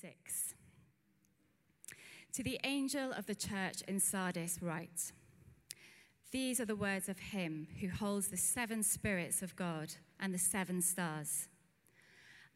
6. 0.00 0.54
To 2.34 2.42
the 2.42 2.60
angel 2.64 3.12
of 3.12 3.26
the 3.26 3.34
church 3.34 3.82
in 3.86 4.00
Sardis, 4.00 4.62
write 4.62 5.12
These 6.30 6.60
are 6.60 6.64
the 6.64 6.76
words 6.76 7.08
of 7.08 7.18
him 7.18 7.66
who 7.80 7.88
holds 7.88 8.28
the 8.28 8.36
seven 8.36 8.82
spirits 8.82 9.42
of 9.42 9.56
God 9.56 9.94
and 10.18 10.32
the 10.32 10.38
seven 10.38 10.80
stars. 10.80 11.48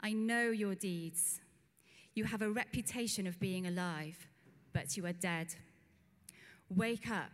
I 0.01 0.13
know 0.13 0.51
your 0.51 0.75
deeds. 0.75 1.41
You 2.15 2.25
have 2.25 2.43
a 2.43 2.51
reputation 2.51 3.27
of 3.27 3.41
being 3.41 3.67
alive, 3.67 4.29
but 4.73 4.97
you 4.97 5.05
are 5.07 5.13
dead. 5.13 5.55
Wake 6.69 7.11
up, 7.11 7.33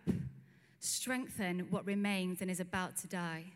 strengthen 0.79 1.67
what 1.71 1.87
remains 1.87 2.41
and 2.41 2.51
is 2.51 2.61
about 2.61 2.97
to 2.99 3.07
die, 3.07 3.53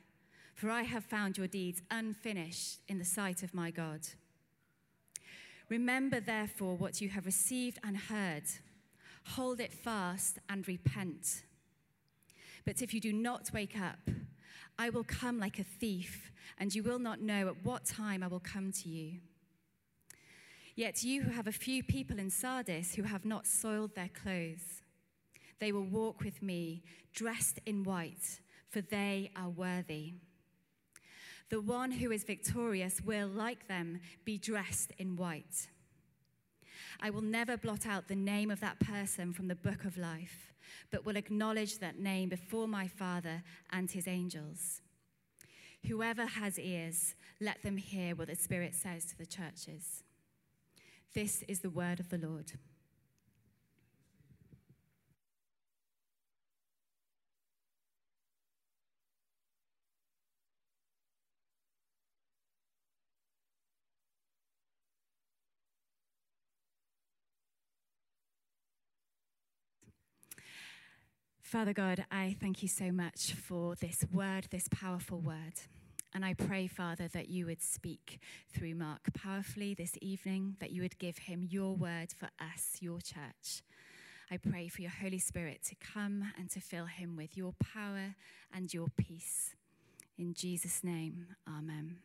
for 0.54 0.70
I 0.70 0.82
have 0.82 1.04
found 1.04 1.38
your 1.38 1.48
deeds 1.48 1.82
unfinished 1.90 2.80
in 2.86 2.98
the 2.98 3.04
sight 3.04 3.42
of 3.42 3.54
my 3.54 3.70
God. 3.70 4.00
Remember, 5.68 6.20
therefore, 6.20 6.76
what 6.76 7.00
you 7.00 7.08
have 7.08 7.26
received 7.26 7.78
and 7.82 7.96
heard. 7.96 8.44
Hold 9.28 9.60
it 9.60 9.72
fast 9.72 10.38
and 10.48 10.66
repent. 10.68 11.42
But 12.64 12.82
if 12.82 12.92
you 12.92 13.00
do 13.00 13.12
not 13.12 13.50
wake 13.52 13.78
up, 13.78 14.10
I 14.78 14.90
will 14.90 15.04
come 15.04 15.38
like 15.38 15.58
a 15.58 15.64
thief, 15.64 16.32
and 16.58 16.74
you 16.74 16.82
will 16.82 16.98
not 16.98 17.20
know 17.20 17.48
at 17.48 17.64
what 17.64 17.84
time 17.84 18.22
I 18.22 18.26
will 18.26 18.40
come 18.40 18.72
to 18.72 18.88
you. 18.88 19.20
Yet 20.76 21.04
you 21.04 21.22
who 21.22 21.30
have 21.30 21.46
a 21.46 21.52
few 21.52 21.82
people 21.82 22.18
in 22.18 22.30
Sardis 22.30 22.94
who 22.94 23.04
have 23.04 23.24
not 23.24 23.46
soiled 23.46 23.94
their 23.94 24.08
clothes, 24.08 24.82
they 25.60 25.70
will 25.70 25.84
walk 25.84 26.22
with 26.22 26.42
me 26.42 26.82
dressed 27.14 27.60
in 27.64 27.84
white, 27.84 28.40
for 28.68 28.80
they 28.80 29.30
are 29.36 29.48
worthy. 29.48 30.14
The 31.50 31.60
one 31.60 31.90
who 31.90 32.10
is 32.10 32.24
victorious 32.24 33.00
will, 33.00 33.28
like 33.28 33.68
them, 33.68 34.00
be 34.24 34.38
dressed 34.38 34.92
in 34.98 35.16
white. 35.16 35.68
I 37.00 37.10
will 37.10 37.22
never 37.22 37.56
blot 37.56 37.86
out 37.86 38.08
the 38.08 38.16
name 38.16 38.50
of 38.50 38.60
that 38.60 38.80
person 38.80 39.32
from 39.32 39.48
the 39.48 39.54
book 39.54 39.84
of 39.84 39.98
life, 39.98 40.52
but 40.90 41.04
will 41.04 41.16
acknowledge 41.16 41.78
that 41.78 41.98
name 41.98 42.28
before 42.28 42.66
my 42.66 42.88
Father 42.88 43.42
and 43.70 43.90
his 43.90 44.08
angels. 44.08 44.80
Whoever 45.86 46.24
has 46.24 46.58
ears, 46.58 47.14
let 47.40 47.62
them 47.62 47.76
hear 47.76 48.14
what 48.14 48.28
the 48.28 48.36
Spirit 48.36 48.74
says 48.74 49.04
to 49.06 49.18
the 49.18 49.26
churches. 49.26 50.02
This 51.14 51.42
is 51.46 51.60
the 51.60 51.70
word 51.70 52.00
of 52.00 52.08
the 52.08 52.18
Lord. 52.18 52.52
Father 71.54 71.72
God, 71.72 72.04
I 72.10 72.34
thank 72.40 72.64
you 72.64 72.68
so 72.68 72.90
much 72.90 73.32
for 73.32 73.76
this 73.76 74.04
word, 74.12 74.48
this 74.50 74.66
powerful 74.72 75.20
word. 75.20 75.54
And 76.12 76.24
I 76.24 76.34
pray, 76.34 76.66
Father, 76.66 77.06
that 77.12 77.28
you 77.28 77.46
would 77.46 77.62
speak 77.62 78.18
through 78.52 78.74
Mark 78.74 79.14
powerfully 79.14 79.72
this 79.72 79.92
evening, 80.02 80.56
that 80.58 80.72
you 80.72 80.82
would 80.82 80.98
give 80.98 81.16
him 81.16 81.46
your 81.48 81.76
word 81.76 82.12
for 82.12 82.28
us, 82.40 82.78
your 82.80 82.98
church. 82.98 83.62
I 84.32 84.38
pray 84.38 84.66
for 84.66 84.82
your 84.82 84.90
Holy 84.90 85.20
Spirit 85.20 85.62
to 85.68 85.76
come 85.76 86.24
and 86.36 86.50
to 86.50 86.60
fill 86.60 86.86
him 86.86 87.14
with 87.14 87.36
your 87.36 87.54
power 87.72 88.16
and 88.52 88.74
your 88.74 88.88
peace. 88.96 89.54
In 90.18 90.34
Jesus' 90.34 90.82
name, 90.82 91.36
amen. 91.48 91.98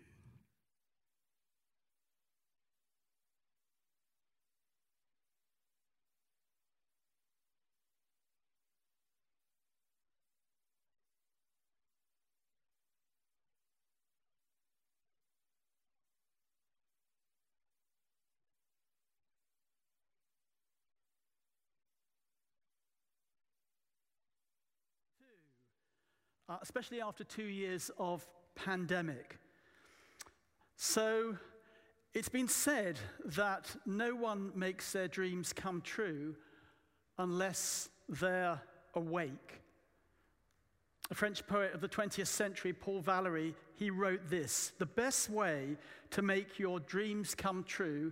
Uh, 26.50 26.58
especially 26.62 27.00
after 27.00 27.24
two 27.24 27.44
years 27.44 27.92
of 28.00 28.28
pandemic. 28.56 29.38
So 30.76 31.38
it's 32.14 32.30
been 32.30 32.48
said 32.48 33.00
that 33.26 33.76
no 33.86 34.16
one 34.16 34.52
makes 34.56 34.92
their 34.92 35.08
dreams 35.08 35.54
come 35.54 35.82
true 35.82 36.36
unless 37.18 37.90
they're 38.08 38.60
awake. 38.96 39.62
A 41.12 41.16
French 41.16 41.46
poet 41.46 41.74
of 41.74 41.82
the 41.82 41.90
20th 41.90 42.28
century, 42.28 42.74
Paul 42.74 43.02
Valéry, 43.02 43.54
he 43.76 43.90
wrote 43.90 44.30
this 44.30 44.74
The 44.80 44.86
best 44.86 45.30
way 45.30 45.78
to 46.12 46.22
make 46.22 46.58
your 46.58 46.80
dreams 46.80 47.36
come 47.36 47.64
true 47.64 48.12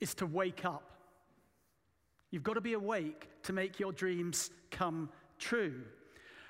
is 0.00 0.14
to 0.14 0.26
wake 0.26 0.64
up. 0.64 0.92
You've 2.30 2.42
got 2.42 2.54
to 2.54 2.60
be 2.60 2.74
awake 2.74 3.28
to 3.44 3.52
make 3.52 3.80
your 3.80 3.92
dreams 3.92 4.50
come 4.70 5.08
true. 5.38 5.82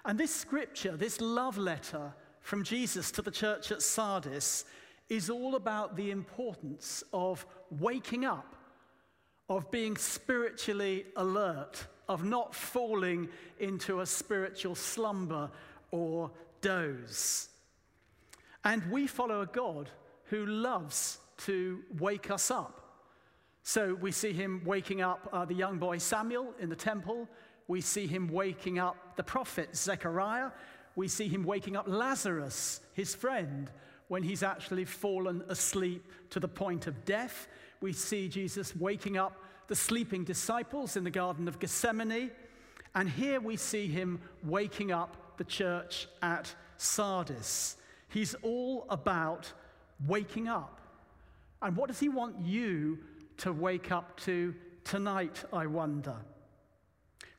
And 0.05 0.19
this 0.19 0.35
scripture, 0.35 0.97
this 0.97 1.21
love 1.21 1.59
letter 1.59 2.13
from 2.41 2.65
Jesus 2.65 3.11
to 3.13 3.23
the 3.23 3.31
church 3.31 3.71
at 3.73 3.83
Sardis, 3.83 4.65
is 5.09 5.31
all 5.31 5.55
about 5.55 5.97
the 5.97 6.11
importance 6.11 7.03
of 7.13 7.47
waking 7.71 8.25
up, 8.25 8.57
of 9.49 9.71
being 9.71 9.97
spiritually 9.97 11.07
alert, 11.17 11.87
of 12.09 12.25
not 12.25 12.55
falling 12.55 13.29
into 13.59 14.01
a 14.01 14.07
spiritual 14.07 14.75
slumber 14.75 15.51
or 15.91 16.31
doze. 16.61 17.49
And 18.65 18.91
we 18.91 19.07
follow 19.07 19.43
a 19.43 19.47
God 19.47 19.91
who 20.25 20.45
loves 20.45 21.19
to 21.39 21.83
wake 21.99 22.31
us 22.31 22.51
up. 22.51 22.79
So 23.63 23.95
we 23.95 24.13
see 24.13 24.33
him 24.33 24.63
waking 24.65 25.03
up 25.03 25.29
uh, 25.33 25.45
the 25.45 25.55
young 25.55 25.79
boy 25.79 25.99
Samuel 25.99 26.55
in 26.59 26.69
the 26.69 26.77
temple 26.77 27.29
we 27.69 27.83
see 27.83 28.07
him 28.07 28.29
waking 28.29 28.79
up 28.79 28.97
the 29.17 29.23
prophet 29.23 29.77
Zechariah. 29.77 30.51
We 30.97 31.07
see 31.07 31.29
him 31.29 31.45
waking 31.45 31.77
up 31.77 31.87
Lazarus, 31.87 32.81
his 32.95 33.15
friend, 33.15 33.71
when 34.09 34.23
he's 34.23 34.43
actually 34.43 34.87
fallen 34.87 35.45
asleep 35.49 36.05
to 36.31 36.41
the 36.41 36.49
point 36.49 36.87
of 36.87 37.05
death. 37.05 37.47
We 37.81 37.93
see 37.93 38.29
Jesus 38.29 38.75
waking 38.75 39.19
up 39.19 39.37
the 39.69 39.77
sleeping 39.77 40.25
disciples 40.25 40.97
in 40.97 41.05
the 41.05 41.11
Garden 41.11 41.47
of 41.47 41.59
Gethsemane. 41.59 42.31
And 42.95 43.09
here 43.09 43.39
we 43.39 43.57
see 43.57 43.87
him 43.87 44.19
waking 44.43 44.91
up 44.91 45.37
the 45.37 45.45
church 45.45 46.09
at 46.23 46.53
Sardis. 46.79 47.77
He's 48.09 48.35
all 48.43 48.87
about 48.89 49.53
waking 50.07 50.49
up. 50.49 50.81
And 51.61 51.77
what 51.77 51.89
does 51.89 52.01
he 52.01 52.09
want 52.09 52.41
you 52.41 52.99
to 53.39 53.53
wake 53.53 53.93
up 53.93 54.19
to 54.21 54.55
tonight, 54.85 55.45
I 55.53 55.67
wonder? 55.67 56.17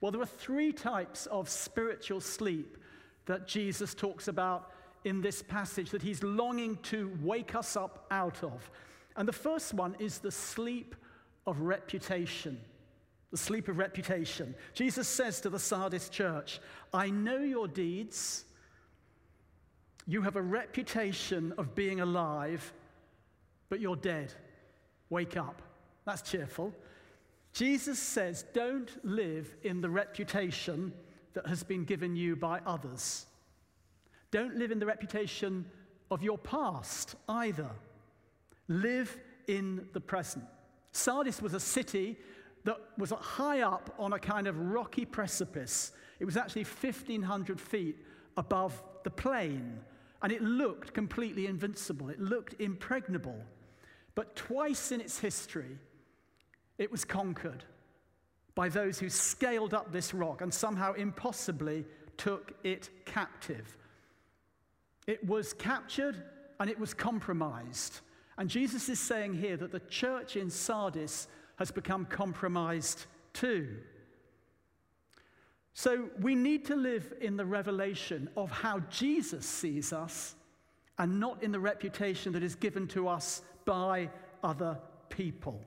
Well, 0.01 0.11
there 0.11 0.21
are 0.21 0.25
three 0.25 0.71
types 0.71 1.25
of 1.25 1.49
spiritual 1.49 2.21
sleep 2.21 2.77
that 3.25 3.47
Jesus 3.47 3.93
talks 3.93 4.27
about 4.27 4.71
in 5.03 5.21
this 5.21 5.41
passage 5.41 5.91
that 5.91 6.01
he's 6.01 6.23
longing 6.23 6.77
to 6.83 7.15
wake 7.21 7.55
us 7.55 7.75
up 7.75 8.05
out 8.11 8.43
of. 8.43 8.69
And 9.15 9.27
the 9.27 9.33
first 9.33 9.73
one 9.73 9.95
is 9.99 10.19
the 10.19 10.31
sleep 10.31 10.95
of 11.45 11.61
reputation. 11.61 12.59
The 13.31 13.37
sleep 13.37 13.67
of 13.67 13.77
reputation. 13.77 14.55
Jesus 14.73 15.07
says 15.07 15.41
to 15.41 15.49
the 15.49 15.59
Sardis 15.59 16.09
church, 16.09 16.59
I 16.93 17.09
know 17.09 17.37
your 17.37 17.67
deeds. 17.67 18.45
You 20.07 20.21
have 20.23 20.35
a 20.35 20.41
reputation 20.41 21.53
of 21.57 21.75
being 21.75 21.99
alive, 21.99 22.73
but 23.69 23.79
you're 23.79 23.95
dead. 23.95 24.33
Wake 25.09 25.37
up. 25.37 25.61
That's 26.05 26.23
cheerful. 26.23 26.73
Jesus 27.53 27.99
says, 27.99 28.45
don't 28.53 28.91
live 29.03 29.55
in 29.63 29.81
the 29.81 29.89
reputation 29.89 30.93
that 31.33 31.47
has 31.47 31.63
been 31.63 31.83
given 31.83 32.15
you 32.15 32.35
by 32.35 32.59
others. 32.65 33.25
Don't 34.31 34.55
live 34.55 34.71
in 34.71 34.79
the 34.79 34.85
reputation 34.85 35.65
of 36.11 36.21
your 36.21 36.37
past 36.37 37.15
either. 37.27 37.69
Live 38.67 39.17
in 39.47 39.87
the 39.93 40.01
present. 40.01 40.45
Sardis 40.91 41.41
was 41.41 41.53
a 41.53 41.59
city 41.59 42.17
that 42.65 42.77
was 42.97 43.11
high 43.11 43.61
up 43.61 43.93
on 43.97 44.13
a 44.13 44.19
kind 44.19 44.47
of 44.47 44.57
rocky 44.59 45.05
precipice. 45.05 45.91
It 46.19 46.25
was 46.25 46.37
actually 46.37 46.65
1,500 46.65 47.59
feet 47.59 47.97
above 48.37 48.81
the 49.03 49.09
plain, 49.09 49.79
and 50.21 50.31
it 50.31 50.41
looked 50.41 50.93
completely 50.93 51.47
invincible. 51.47 52.09
It 52.09 52.19
looked 52.19 52.59
impregnable. 52.59 53.41
But 54.15 54.35
twice 54.35 54.91
in 54.91 55.01
its 55.01 55.19
history, 55.19 55.77
it 56.79 56.91
was 56.91 57.05
conquered 57.05 57.63
by 58.55 58.69
those 58.69 58.97
who 58.97 59.09
scaled 59.09 59.75
up 59.75 59.91
this 59.91 60.13
rock 60.13 60.41
and 60.41 60.51
somehow 60.51 60.93
impossibly 60.93 61.85
took 62.17 62.53
it 62.63 62.89
captive. 63.05 63.77
It 65.05 65.23
was 65.25 65.53
captured 65.53 66.23
and 66.59 66.69
it 66.69 66.79
was 66.79 66.93
compromised. 66.93 67.99
And 68.37 68.49
Jesus 68.49 68.89
is 68.89 68.99
saying 68.99 69.35
here 69.35 69.57
that 69.57 69.71
the 69.71 69.81
church 69.81 70.35
in 70.35 70.49
Sardis 70.49 71.27
has 71.57 71.69
become 71.69 72.05
compromised 72.05 73.05
too. 73.33 73.77
So 75.73 76.09
we 76.21 76.35
need 76.35 76.65
to 76.65 76.75
live 76.75 77.13
in 77.21 77.37
the 77.37 77.45
revelation 77.45 78.29
of 78.35 78.51
how 78.51 78.79
Jesus 78.89 79.45
sees 79.45 79.93
us 79.93 80.35
and 80.97 81.19
not 81.19 81.43
in 81.43 81.51
the 81.51 81.59
reputation 81.59 82.33
that 82.33 82.43
is 82.43 82.55
given 82.55 82.87
to 82.89 83.07
us 83.07 83.41
by 83.65 84.09
other 84.43 84.77
people. 85.09 85.61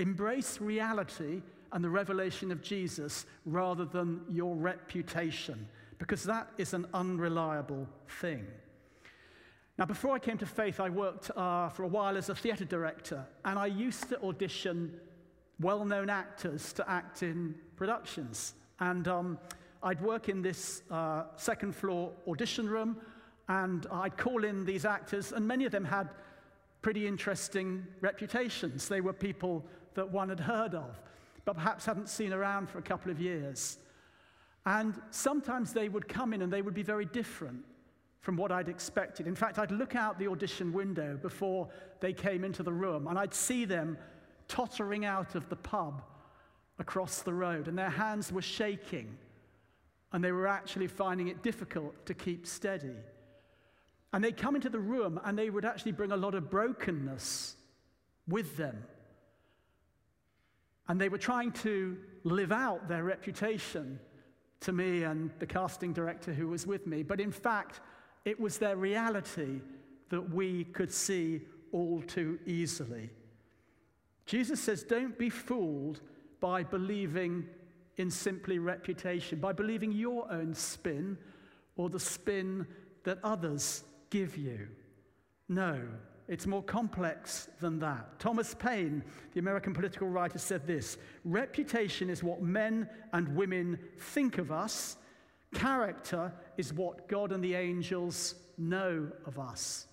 Embrace 0.00 0.60
reality 0.60 1.42
and 1.72 1.84
the 1.84 1.90
revelation 1.90 2.50
of 2.50 2.62
Jesus 2.62 3.26
rather 3.44 3.84
than 3.84 4.22
your 4.30 4.56
reputation, 4.56 5.68
because 5.98 6.24
that 6.24 6.48
is 6.56 6.72
an 6.72 6.86
unreliable 6.94 7.86
thing. 8.20 8.46
Now, 9.76 9.84
before 9.84 10.14
I 10.14 10.18
came 10.18 10.38
to 10.38 10.46
faith, 10.46 10.80
I 10.80 10.88
worked 10.88 11.30
uh, 11.36 11.68
for 11.68 11.82
a 11.84 11.86
while 11.86 12.16
as 12.16 12.30
a 12.30 12.34
theatre 12.34 12.64
director, 12.64 13.26
and 13.44 13.58
I 13.58 13.66
used 13.66 14.08
to 14.08 14.20
audition 14.22 14.98
well 15.60 15.84
known 15.84 16.08
actors 16.08 16.72
to 16.74 16.90
act 16.90 17.22
in 17.22 17.54
productions. 17.76 18.54
And 18.78 19.06
um, 19.06 19.38
I'd 19.82 20.00
work 20.00 20.30
in 20.30 20.40
this 20.40 20.82
uh, 20.90 21.24
second 21.36 21.74
floor 21.74 22.12
audition 22.26 22.68
room, 22.68 22.96
and 23.48 23.86
I'd 23.92 24.16
call 24.16 24.44
in 24.44 24.64
these 24.64 24.86
actors, 24.86 25.32
and 25.32 25.46
many 25.46 25.66
of 25.66 25.72
them 25.72 25.84
had 25.84 26.08
pretty 26.80 27.06
interesting 27.06 27.86
reputations. 28.00 28.88
They 28.88 29.02
were 29.02 29.12
people 29.12 29.66
that 29.94 30.10
one 30.10 30.28
had 30.28 30.40
heard 30.40 30.74
of, 30.74 31.00
but 31.44 31.54
perhaps 31.54 31.84
hadn't 31.84 32.08
seen 32.08 32.32
around 32.32 32.68
for 32.68 32.78
a 32.78 32.82
couple 32.82 33.10
of 33.10 33.20
years. 33.20 33.78
And 34.66 35.00
sometimes 35.10 35.72
they 35.72 35.88
would 35.88 36.08
come 36.08 36.32
in 36.32 36.42
and 36.42 36.52
they 36.52 36.62
would 36.62 36.74
be 36.74 36.82
very 36.82 37.06
different 37.06 37.64
from 38.20 38.36
what 38.36 38.52
I'd 38.52 38.68
expected. 38.68 39.26
In 39.26 39.34
fact, 39.34 39.58
I'd 39.58 39.70
look 39.70 39.96
out 39.96 40.18
the 40.18 40.28
audition 40.28 40.72
window 40.72 41.18
before 41.20 41.68
they 42.00 42.12
came 42.12 42.44
into 42.44 42.62
the 42.62 42.72
room, 42.72 43.06
and 43.06 43.18
I'd 43.18 43.34
see 43.34 43.64
them 43.64 43.96
tottering 44.46 45.04
out 45.04 45.34
of 45.34 45.48
the 45.48 45.56
pub 45.56 46.02
across 46.78 47.22
the 47.22 47.32
road, 47.32 47.68
and 47.68 47.78
their 47.78 47.90
hands 47.90 48.30
were 48.30 48.42
shaking, 48.42 49.16
and 50.12 50.22
they 50.22 50.32
were 50.32 50.46
actually 50.46 50.86
finding 50.86 51.28
it 51.28 51.42
difficult 51.42 52.06
to 52.06 52.14
keep 52.14 52.46
steady. 52.46 52.96
And 54.12 54.22
they'd 54.22 54.36
come 54.36 54.54
into 54.54 54.68
the 54.68 54.80
room, 54.80 55.20
and 55.24 55.38
they 55.38 55.50
would 55.50 55.64
actually 55.64 55.92
bring 55.92 56.12
a 56.12 56.16
lot 56.16 56.34
of 56.34 56.50
brokenness 56.50 57.56
with 58.28 58.56
them. 58.56 58.82
And 60.88 61.00
they 61.00 61.08
were 61.08 61.18
trying 61.18 61.52
to 61.52 61.96
live 62.24 62.52
out 62.52 62.88
their 62.88 63.04
reputation 63.04 63.98
to 64.60 64.72
me 64.72 65.04
and 65.04 65.30
the 65.38 65.46
casting 65.46 65.92
director 65.92 66.32
who 66.32 66.48
was 66.48 66.66
with 66.66 66.86
me. 66.86 67.02
But 67.02 67.20
in 67.20 67.32
fact, 67.32 67.80
it 68.24 68.38
was 68.38 68.58
their 68.58 68.76
reality 68.76 69.60
that 70.10 70.30
we 70.30 70.64
could 70.64 70.92
see 70.92 71.42
all 71.72 72.02
too 72.02 72.38
easily. 72.46 73.10
Jesus 74.26 74.60
says, 74.60 74.82
Don't 74.82 75.18
be 75.18 75.30
fooled 75.30 76.00
by 76.40 76.62
believing 76.62 77.46
in 77.96 78.10
simply 78.10 78.58
reputation, 78.58 79.38
by 79.40 79.52
believing 79.52 79.92
your 79.92 80.30
own 80.30 80.54
spin 80.54 81.18
or 81.76 81.88
the 81.88 82.00
spin 82.00 82.66
that 83.04 83.18
others 83.22 83.84
give 84.10 84.36
you. 84.36 84.68
No, 85.48 85.80
it's 86.30 86.46
more 86.46 86.62
complex 86.62 87.48
than 87.58 87.80
that. 87.80 88.20
Thomas 88.20 88.54
Paine, 88.54 89.02
the 89.32 89.40
American 89.40 89.74
political 89.74 90.06
writer, 90.06 90.38
said 90.38 90.64
this 90.64 90.96
Reputation 91.24 92.08
is 92.08 92.22
what 92.22 92.40
men 92.40 92.88
and 93.12 93.34
women 93.34 93.80
think 93.98 94.38
of 94.38 94.52
us, 94.52 94.96
character 95.52 96.32
is 96.56 96.72
what 96.72 97.08
God 97.08 97.32
and 97.32 97.42
the 97.42 97.56
angels 97.56 98.36
know 98.56 99.10
of 99.26 99.40
us. 99.40 99.88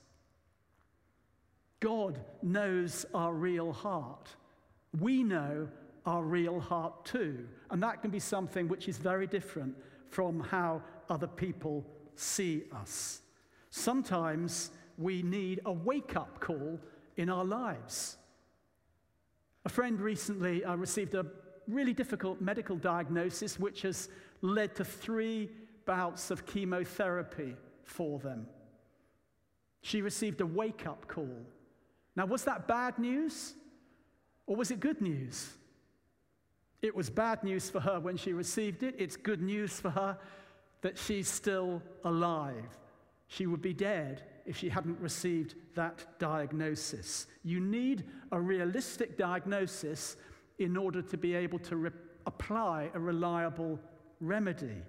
God 1.79 2.19
knows 2.43 3.03
our 3.15 3.33
real 3.33 3.73
heart. 3.73 4.29
We 4.99 5.23
know 5.23 5.67
our 6.05 6.21
real 6.21 6.59
heart 6.59 7.03
too. 7.03 7.47
And 7.71 7.81
that 7.81 8.03
can 8.03 8.11
be 8.11 8.19
something 8.19 8.67
which 8.67 8.87
is 8.87 8.99
very 8.99 9.25
different 9.25 9.75
from 10.11 10.39
how 10.39 10.83
other 11.09 11.27
people 11.27 11.83
see 12.15 12.65
us. 12.71 13.21
Sometimes 13.71 14.69
we 14.97 15.21
need 15.21 15.61
a 15.65 15.71
wake 15.71 16.15
up 16.15 16.39
call 16.39 16.79
in 17.15 17.29
our 17.29 17.45
lives. 17.45 18.17
A 19.65 19.69
friend 19.69 19.99
recently 19.99 20.63
uh, 20.63 20.75
received 20.75 21.13
a 21.13 21.25
really 21.67 21.93
difficult 21.93 22.41
medical 22.41 22.77
diagnosis, 22.77 23.59
which 23.59 23.81
has 23.81 24.09
led 24.41 24.75
to 24.75 24.85
three 24.85 25.49
bouts 25.85 26.31
of 26.31 26.45
chemotherapy 26.45 27.55
for 27.83 28.19
them. 28.19 28.47
She 29.81 30.01
received 30.01 30.41
a 30.41 30.45
wake 30.45 30.85
up 30.87 31.07
call. 31.07 31.45
Now, 32.15 32.25
was 32.25 32.43
that 32.45 32.67
bad 32.67 32.97
news 32.97 33.53
or 34.45 34.55
was 34.55 34.71
it 34.71 34.79
good 34.79 35.01
news? 35.01 35.49
It 36.81 36.95
was 36.95 37.09
bad 37.09 37.43
news 37.43 37.69
for 37.69 37.79
her 37.79 37.99
when 37.99 38.17
she 38.17 38.33
received 38.33 38.83
it. 38.83 38.95
It's 38.97 39.15
good 39.15 39.41
news 39.41 39.79
for 39.79 39.89
her 39.89 40.17
that 40.81 40.97
she's 40.97 41.27
still 41.27 41.81
alive. 42.03 42.77
She 43.27 43.45
would 43.45 43.61
be 43.61 43.73
dead 43.73 44.23
if 44.47 44.57
she 44.57 44.69
hadn't 44.69 44.99
received 44.99 45.55
that 45.75 46.05
diagnosis. 46.19 47.27
You 47.43 47.59
need 47.59 48.05
a 48.31 48.39
realistic 48.39 49.17
diagnosis 49.17 50.15
in 50.57 50.77
order 50.77 51.01
to 51.01 51.17
be 51.17 51.35
able 51.35 51.59
to 51.59 51.75
re- 51.75 51.91
apply 52.25 52.89
a 52.93 52.99
reliable 52.99 53.79
remedy. 54.19 54.81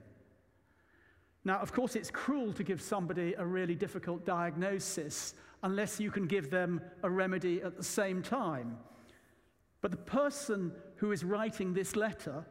Now, 1.45 1.59
of 1.59 1.73
course, 1.73 1.97
it's 1.97 2.11
cruel 2.11 2.53
to 2.55 2.63
give 2.63 2.81
somebody 2.81 3.35
a 3.37 3.45
really 3.45 3.75
difficult 3.75 4.25
diagnosis 4.25 5.35
unless 5.63 5.99
you 5.99 6.11
can 6.11 6.27
give 6.27 6.51
them 6.51 6.81
a 7.03 7.11
remedy 7.11 7.63
at 7.63 7.77
the 7.77 7.83
same 7.83 8.23
time. 8.23 8.79
But 9.81 9.91
the 9.91 9.97
person 9.97 10.73
who 10.97 11.13
is 11.13 11.25
writing 11.25 11.73
this 11.73 11.97
letter 11.97 12.45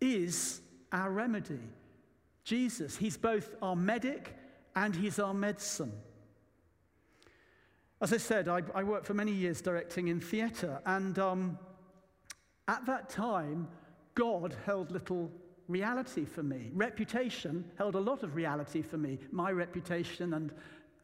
is 0.00 0.60
our 0.92 1.10
remedy. 1.10 1.60
Jesus, 2.44 2.96
he's 2.96 3.16
both 3.16 3.54
our 3.60 3.76
medic 3.76 4.34
and 4.74 4.94
he's 4.94 5.18
our 5.18 5.34
medicine. 5.34 5.92
As 8.00 8.12
I 8.12 8.18
said, 8.18 8.46
I, 8.46 8.62
I 8.76 8.84
worked 8.84 9.06
for 9.06 9.14
many 9.14 9.32
years 9.32 9.60
directing 9.60 10.06
in 10.06 10.20
theatre, 10.20 10.80
and 10.86 11.18
um, 11.18 11.58
at 12.68 12.86
that 12.86 13.08
time, 13.08 13.66
God 14.14 14.54
held 14.66 14.92
little 14.92 15.32
reality 15.66 16.24
for 16.24 16.44
me. 16.44 16.70
Reputation 16.74 17.64
held 17.76 17.96
a 17.96 18.00
lot 18.00 18.22
of 18.22 18.36
reality 18.36 18.82
for 18.82 18.98
me, 18.98 19.18
my 19.32 19.50
reputation 19.50 20.34
and, 20.34 20.52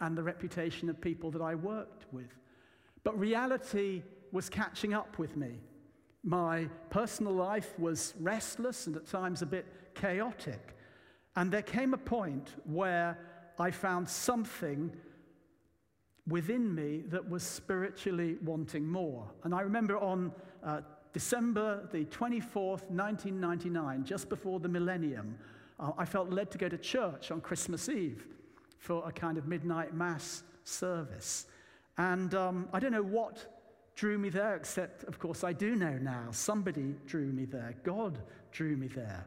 and 0.00 0.16
the 0.16 0.22
reputation 0.22 0.88
of 0.88 1.00
people 1.00 1.32
that 1.32 1.42
I 1.42 1.56
worked 1.56 2.06
with. 2.12 2.38
But 3.02 3.18
reality 3.18 4.02
was 4.30 4.48
catching 4.48 4.94
up 4.94 5.18
with 5.18 5.36
me. 5.36 5.58
My 6.22 6.68
personal 6.90 7.34
life 7.34 7.76
was 7.78 8.14
restless 8.20 8.86
and 8.86 8.96
at 8.96 9.06
times 9.06 9.42
a 9.42 9.46
bit 9.46 9.66
chaotic. 9.94 10.76
And 11.34 11.50
there 11.50 11.62
came 11.62 11.92
a 11.92 11.98
point 11.98 12.50
where 12.64 13.18
I 13.58 13.72
found 13.72 14.08
something 14.08 14.94
within 16.26 16.74
me 16.74 17.02
that 17.08 17.28
was 17.28 17.42
spiritually 17.42 18.36
wanting 18.42 18.86
more. 18.86 19.30
And 19.42 19.54
I 19.54 19.60
remember 19.60 19.98
on 19.98 20.32
uh, 20.64 20.80
December 21.12 21.88
the 21.92 22.04
24th, 22.06 22.90
1999, 22.90 24.04
just 24.04 24.28
before 24.28 24.58
the 24.58 24.68
millennium, 24.68 25.36
uh, 25.78 25.92
I 25.98 26.04
felt 26.04 26.30
led 26.30 26.50
to 26.52 26.58
go 26.58 26.68
to 26.68 26.78
church 26.78 27.30
on 27.30 27.40
Christmas 27.40 27.88
Eve 27.88 28.26
for 28.78 29.06
a 29.06 29.12
kind 29.12 29.38
of 29.38 29.46
midnight 29.46 29.94
mass 29.94 30.42
service. 30.64 31.46
And 31.98 32.34
um, 32.34 32.68
I 32.72 32.80
don't 32.80 32.92
know 32.92 33.02
what 33.02 33.46
drew 33.94 34.18
me 34.18 34.28
there, 34.28 34.56
except, 34.56 35.04
of 35.04 35.18
course, 35.18 35.44
I 35.44 35.52
do 35.52 35.76
know 35.76 35.98
now. 35.98 36.28
Somebody 36.32 36.94
drew 37.06 37.26
me 37.26 37.44
there. 37.44 37.76
God 37.84 38.18
drew 38.50 38.76
me 38.76 38.88
there. 38.88 39.26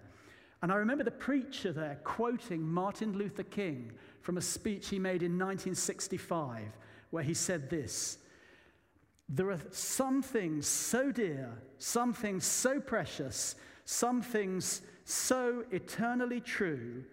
And 0.62 0.72
I 0.72 0.76
remember 0.76 1.04
the 1.04 1.12
preacher 1.12 1.72
there 1.72 2.00
quoting 2.04 2.62
Martin 2.62 3.18
Luther 3.18 3.44
King 3.44 3.92
from 4.22 4.38
a 4.38 4.42
speech 4.42 4.90
he 4.90 5.00
made 5.00 5.22
in 5.24 5.34
1965, 5.34 6.64
where 7.10 7.24
he 7.24 7.34
said 7.34 7.70
this 7.70 8.18
There 9.30 9.52
are 9.52 9.60
some 9.72 10.22
things 10.22 10.68
so 10.68 11.12
dear, 11.12 11.52
some 11.78 12.14
things 12.14 12.46
so 12.46 12.80
precious, 12.80 13.56
some 13.86 14.22
things 14.22 14.82
so 15.06 15.64
eternally 15.72 16.42
true 16.42 17.04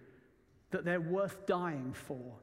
that 0.71 0.83
they're 0.83 0.99
worth 0.99 1.45
dying 1.45 1.93
for. 1.93 2.33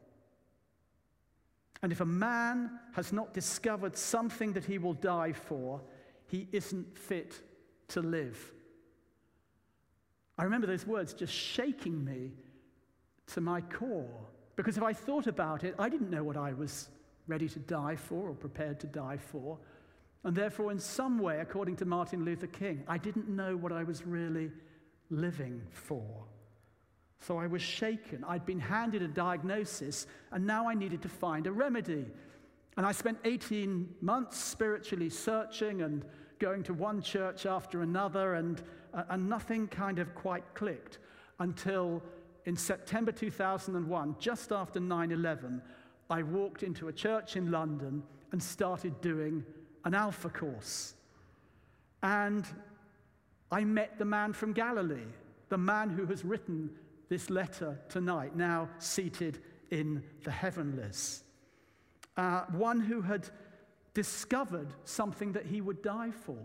And 1.83 1.91
if 1.91 2.01
a 2.01 2.07
man 2.07 2.79
has 2.93 3.13
not 3.13 3.35
discovered 3.35 3.97
something 3.97 4.53
that 4.53 4.65
he 4.65 4.79
will 4.79 4.95
die 4.95 5.33
for, 5.33 5.81
he 6.29 6.49
isn't 6.53 6.97
fit 6.97 7.43
to 7.89 8.01
live. 8.01 8.53
I 10.39 10.45
remember 10.45 10.67
those 10.67 10.87
words 10.87 11.13
just 11.13 11.35
shaking 11.35 12.05
me 12.05 12.33
to 13.29 13.41
my 13.41 13.61
core. 13.61 14.27
Because 14.57 14.77
if 14.77 14.83
I 14.83 14.93
thought 14.93 15.27
about 15.27 15.65
it, 15.65 15.75
I 15.79 15.89
didn't 15.89 16.11
know 16.11 16.25
what 16.25 16.37
I 16.37 16.53
was 16.53 16.89
ready 17.27 17.49
to 17.49 17.59
die 17.59 17.97
for 17.97 18.29
or 18.29 18.35
prepared 18.35 18.81
to 18.81 18.87
die 18.87 19.17
for. 19.17 19.59
And 20.25 20.37
therefore, 20.37 20.71
in 20.71 20.79
some 20.79 21.19
way, 21.19 21.41
according 21.41 21.77
to 21.77 21.85
Martin 21.85 22.25
Luther 22.25 22.47
King, 22.47 22.85
I 22.87 22.99
didn't 22.99 23.29
know 23.29 23.57
what 23.57 23.73
I 23.73 23.83
was 23.83 24.07
really 24.07 24.51
living 25.11 25.61
for. 25.71 26.25
So 27.19 27.39
I 27.39 27.47
was 27.47 27.63
shaken. 27.63 28.25
I'd 28.27 28.47
been 28.47 28.61
handed 28.61 29.03
a 29.03 29.09
diagnosis, 29.09 30.07
and 30.31 30.47
now 30.47 30.69
I 30.69 30.75
needed 30.75 31.03
to 31.03 31.09
find 31.09 31.47
a 31.47 31.53
remedy. 31.53 32.07
And 32.77 32.87
I 32.87 32.93
spent 32.93 33.19
18 33.25 33.89
months 34.01 34.39
spiritually 34.39 35.11
searching 35.11 35.83
and 35.83 36.05
going 36.39 36.63
to 36.65 36.75
one 36.75 37.03
church 37.03 37.47
after 37.47 37.83
another, 37.83 38.35
and, 38.35 38.63
uh, 38.95 39.05
and 39.11 39.29
nothing 39.29 39.69
kind 39.69 39.99
of 39.99 40.15
quite 40.15 40.43
clicked 40.55 40.99
until 41.39 42.03
in 42.45 42.57
September 42.57 43.13
2001, 43.13 44.17
just 44.19 44.51
after 44.51 44.81
9 44.81 45.13
11, 45.13 45.63
I 46.13 46.23
walked 46.23 46.63
into 46.63 46.89
a 46.89 46.93
church 46.93 47.37
in 47.37 47.51
London 47.51 48.03
and 48.33 48.43
started 48.43 49.01
doing 49.01 49.45
an 49.87 49.95
Alpha 49.95 50.29
course. 50.29 50.95
And 52.03 52.45
I 53.51 53.65
met 53.65 53.99
the 53.99 54.05
man 54.05 54.35
from 54.35 54.53
Galilee, 54.53 55.09
the 55.49 55.57
man 55.57 55.89
who 55.89 56.05
has 56.07 56.23
written 56.23 56.71
this 57.09 57.31
letter 57.31 57.81
tonight, 57.89 58.37
now 58.37 58.69
seated 58.79 59.41
in 59.71 60.03
the 60.23 60.31
heavenlies. 60.31 61.25
Uh, 62.19 62.43
one 62.51 62.81
who 62.81 63.01
had 63.01 63.27
discovered 63.95 64.69
something 64.85 65.33
that 65.33 65.47
he 65.47 65.63
would 65.63 65.81
die 65.81 66.11
for. 66.11 66.45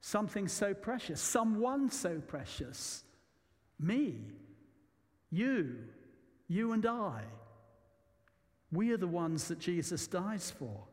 Something 0.00 0.46
so 0.46 0.74
precious, 0.74 1.20
someone 1.20 1.90
so 1.90 2.20
precious. 2.20 3.02
Me, 3.80 4.20
you, 5.30 5.76
you 6.46 6.72
and 6.72 6.86
I. 6.86 7.22
We 8.72 8.90
are 8.92 8.96
the 8.96 9.06
ones 9.06 9.48
that 9.48 9.58
Jesus 9.58 10.06
dies 10.06 10.50
for. 10.50 10.84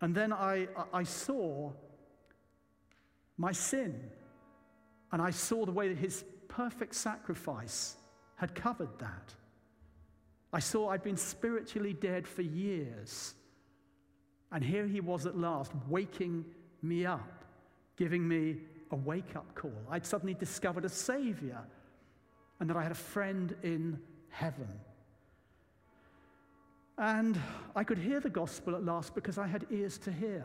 And 0.00 0.14
then 0.14 0.32
I, 0.32 0.66
I 0.92 1.04
saw 1.04 1.72
my 3.36 3.52
sin, 3.52 4.00
and 5.12 5.20
I 5.20 5.30
saw 5.30 5.64
the 5.64 5.72
way 5.72 5.88
that 5.88 5.98
his 5.98 6.24
perfect 6.48 6.94
sacrifice 6.94 7.96
had 8.36 8.54
covered 8.54 8.98
that. 8.98 9.34
I 10.52 10.60
saw 10.60 10.90
I'd 10.90 11.02
been 11.02 11.16
spiritually 11.16 11.92
dead 11.92 12.26
for 12.26 12.42
years. 12.42 13.34
And 14.52 14.62
here 14.62 14.86
he 14.86 15.00
was 15.00 15.26
at 15.26 15.36
last, 15.36 15.72
waking 15.88 16.44
me 16.80 17.06
up, 17.06 17.44
giving 17.96 18.26
me 18.26 18.58
a 18.92 18.96
wake 18.96 19.34
up 19.34 19.54
call. 19.54 19.72
I'd 19.90 20.06
suddenly 20.06 20.34
discovered 20.34 20.84
a 20.84 20.88
Savior 20.88 21.60
and 22.60 22.70
that 22.70 22.76
I 22.76 22.82
had 22.82 22.92
a 22.92 22.96
friend 22.96 23.54
in 23.62 23.98
heaven. 24.28 24.68
And 26.98 27.40
I 27.74 27.84
could 27.84 27.98
hear 27.98 28.20
the 28.20 28.30
gospel 28.30 28.74
at 28.74 28.84
last 28.84 29.14
because 29.14 29.38
I 29.38 29.46
had 29.46 29.66
ears 29.70 29.98
to 29.98 30.12
hear. 30.12 30.44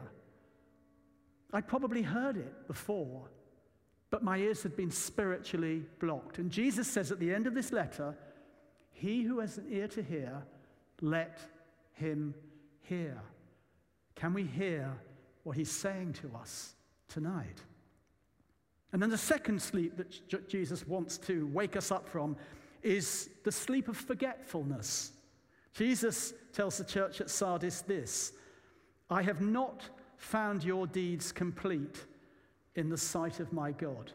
I'd 1.53 1.67
probably 1.67 2.01
heard 2.01 2.37
it 2.37 2.67
before, 2.67 3.29
but 4.09 4.23
my 4.23 4.37
ears 4.37 4.63
had 4.63 4.75
been 4.75 4.91
spiritually 4.91 5.83
blocked. 5.99 6.37
And 6.39 6.51
Jesus 6.51 6.87
says 6.87 7.11
at 7.11 7.19
the 7.19 7.33
end 7.33 7.47
of 7.47 7.53
this 7.53 7.71
letter, 7.71 8.15
He 8.91 9.23
who 9.23 9.39
has 9.39 9.57
an 9.57 9.65
ear 9.69 9.87
to 9.89 10.03
hear, 10.03 10.43
let 11.01 11.39
him 11.93 12.33
hear. 12.81 13.21
Can 14.15 14.33
we 14.33 14.43
hear 14.43 14.91
what 15.43 15.55
he's 15.55 15.71
saying 15.71 16.13
to 16.13 16.31
us 16.35 16.73
tonight? 17.07 17.61
And 18.91 19.01
then 19.01 19.09
the 19.09 19.17
second 19.17 19.61
sleep 19.61 19.97
that 19.97 20.49
Jesus 20.49 20.87
wants 20.87 21.17
to 21.19 21.47
wake 21.47 21.75
us 21.75 21.91
up 21.91 22.07
from 22.07 22.35
is 22.81 23.29
the 23.43 23.51
sleep 23.51 23.87
of 23.87 23.97
forgetfulness. 23.97 25.11
Jesus 25.73 26.33
tells 26.53 26.77
the 26.77 26.83
church 26.83 27.21
at 27.21 27.29
Sardis 27.29 27.81
this 27.81 28.33
I 29.09 29.21
have 29.21 29.41
not 29.41 29.83
found 30.17 30.63
your 30.63 30.87
deeds 30.87 31.31
complete 31.31 32.05
in 32.75 32.89
the 32.89 32.97
sight 32.97 33.39
of 33.39 33.51
my 33.53 33.71
God. 33.71 34.11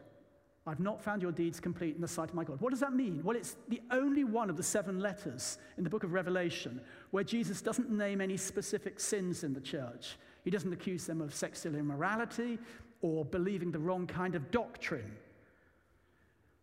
I've 0.67 0.79
not 0.79 1.01
found 1.01 1.21
your 1.21 1.31
deeds 1.31 1.59
complete 1.59 1.95
in 1.95 2.01
the 2.01 2.07
sight 2.07 2.29
of 2.29 2.35
my 2.35 2.43
God. 2.43 2.59
What 2.59 2.71
does 2.71 2.79
that 2.79 2.93
mean? 2.93 3.21
Well, 3.23 3.37
it's 3.37 3.55
the 3.67 3.81
only 3.91 4.23
one 4.23 4.49
of 4.49 4.57
the 4.57 4.63
seven 4.63 4.99
letters 4.99 5.59
in 5.77 5.83
the 5.83 5.89
book 5.91 6.03
of 6.03 6.13
Revelation 6.13 6.81
where 7.11 7.23
Jesus 7.23 7.61
doesn't 7.61 7.91
name 7.91 8.19
any 8.19 8.35
specific 8.35 8.99
sins 8.99 9.43
in 9.43 9.53
the 9.53 9.61
church. 9.61 10.17
He 10.43 10.49
doesn't 10.49 10.73
accuse 10.73 11.05
them 11.05 11.21
of 11.21 11.35
sexual 11.35 11.75
immorality 11.75 12.57
or 13.01 13.25
believing 13.25 13.71
the 13.71 13.79
wrong 13.79 14.07
kind 14.07 14.33
of 14.33 14.49
doctrine. 14.49 15.15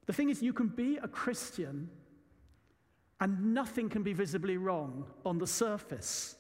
The 0.07 0.13
thing 0.13 0.31
is, 0.31 0.43
you 0.43 0.53
can 0.53 0.67
be 0.67 0.97
a 0.97 1.07
Christian 1.07 1.89
and 3.23 3.55
nothing 3.55 3.89
can 3.89 4.03
be 4.03 4.13
visibly 4.13 4.57
wrong 4.57 5.05
on 5.25 5.39
the 5.39 5.47
surface. 5.47 6.35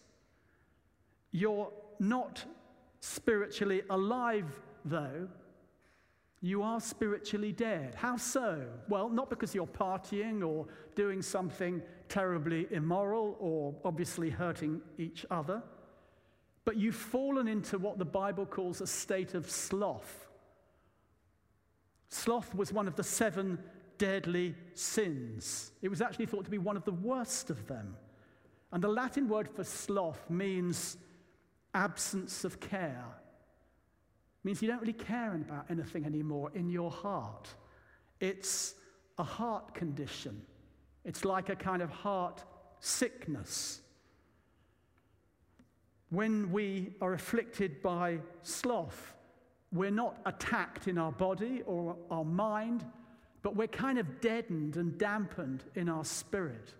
You're 1.31 1.71
not 2.01 2.45
spiritually 2.99 3.83
alive, 3.89 4.61
though. 4.85 5.29
You 6.41 6.65
are 6.65 6.81
spiritually 6.81 7.53
dead. 7.53 7.95
How 7.95 8.17
so? 8.17 8.67
Well, 8.89 9.09
not 9.09 9.31
because 9.31 9.55
you're 9.55 9.65
partying 9.65 10.45
or 10.45 10.67
doing 10.97 11.23
something 11.23 11.81
terribly 12.09 12.67
immoral 12.73 13.37
or 13.39 13.77
obviously 13.85 14.29
hurting 14.29 14.81
each 14.99 15.25
other, 15.31 15.63
but 16.65 16.77
you've 16.77 16.97
fallen 16.97 17.47
into 17.47 17.79
what 17.79 17.99
the 17.99 18.05
Bible 18.05 18.45
calls 18.45 18.81
a 18.81 18.89
state 18.89 19.35
of 19.35 19.49
sloth. 19.49 20.27
Sloth 22.09 22.53
was 22.57 22.73
one 22.73 22.89
of 22.89 22.97
the 22.97 23.05
seven 23.05 23.61
deadly 24.03 24.53
sins. 24.75 25.71
It 25.81 25.89
was 25.89 26.03
actually 26.03 26.27
thought 26.27 26.45
to 26.45 26.51
be 26.51 26.59
one 26.59 26.77
of 26.77 26.85
the 26.85 26.91
worst 26.91 27.51
of 27.51 27.69
them. 27.69 27.97
And 28.73 28.83
the 28.83 28.89
Latin 28.89 29.29
word 29.29 29.49
for 29.49 29.63
sloth 29.63 30.29
means 30.29 30.97
absence 31.73 32.43
of 32.43 32.59
care. 32.59 33.05
It 33.07 34.45
means 34.45 34.61
you 34.61 34.67
don't 34.67 34.81
really 34.81 34.93
care 34.93 35.33
about 35.35 35.67
anything 35.71 36.05
anymore 36.05 36.51
in 36.53 36.69
your 36.69 36.91
heart. 36.91 37.55
It's 38.19 38.75
a 39.19 39.23
heart 39.23 39.73
condition. 39.73 40.43
It's 41.05 41.25
like 41.25 41.49
a 41.49 41.55
kind 41.55 41.81
of 41.81 41.91
heart 41.91 42.43
sickness. 42.81 43.83
When 46.11 46.51
we 46.51 46.97
are 47.01 47.13
afflicted 47.13 47.81
by 47.83 48.19
sloth, 48.43 49.15
we're 49.73 49.93
not 49.93 50.21
attacked 50.27 50.89
in 50.89 50.99
our 50.99 51.13
body 51.13 51.63
or 51.67 51.97
our 52.11 52.25
mind, 52.25 52.85
but 53.43 53.57
we're 53.57 53.67
kind 53.67 53.99
of 53.99 54.21
deadened 54.21 54.77
and 54.77 54.97
dampened 54.97 55.65
in 55.75 55.89
our 55.89 56.05
spirit. 56.05 56.75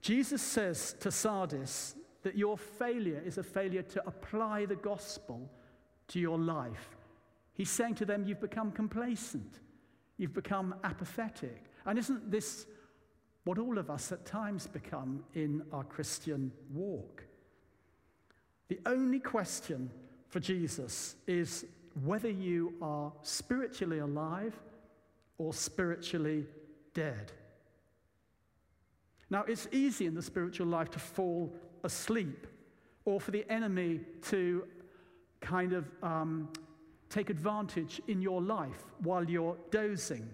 Jesus 0.00 0.42
says 0.42 0.94
to 1.00 1.10
Sardis 1.10 1.94
that 2.22 2.36
your 2.36 2.58
failure 2.58 3.22
is 3.24 3.38
a 3.38 3.42
failure 3.42 3.82
to 3.82 4.06
apply 4.06 4.66
the 4.66 4.76
gospel 4.76 5.50
to 6.08 6.18
your 6.18 6.38
life. 6.38 6.96
He's 7.52 7.70
saying 7.70 7.96
to 7.96 8.04
them, 8.04 8.24
You've 8.26 8.40
become 8.40 8.72
complacent, 8.72 9.60
you've 10.16 10.34
become 10.34 10.74
apathetic. 10.84 11.64
And 11.86 11.98
isn't 11.98 12.30
this 12.30 12.66
what 13.44 13.58
all 13.58 13.78
of 13.78 13.90
us 13.90 14.12
at 14.12 14.26
times 14.26 14.66
become 14.66 15.24
in 15.34 15.62
our 15.72 15.84
Christian 15.84 16.52
walk? 16.72 17.24
The 18.68 18.80
only 18.86 19.18
question 19.18 19.90
for 20.28 20.40
Jesus 20.40 21.16
is 21.26 21.66
whether 22.04 22.30
you 22.30 22.74
are 22.80 23.12
spiritually 23.22 23.98
alive 23.98 24.54
or 25.38 25.52
spiritually 25.52 26.46
dead. 26.94 27.32
Now, 29.30 29.44
it's 29.44 29.68
easy 29.70 30.06
in 30.06 30.14
the 30.14 30.22
spiritual 30.22 30.66
life 30.66 30.90
to 30.90 30.98
fall 30.98 31.54
asleep 31.84 32.46
or 33.04 33.20
for 33.20 33.30
the 33.30 33.48
enemy 33.50 34.00
to 34.22 34.64
kind 35.40 35.72
of 35.72 35.90
um, 36.02 36.48
take 37.08 37.30
advantage 37.30 38.00
in 38.08 38.20
your 38.20 38.42
life 38.42 38.84
while 38.98 39.28
you're 39.28 39.56
dozing. 39.70 40.28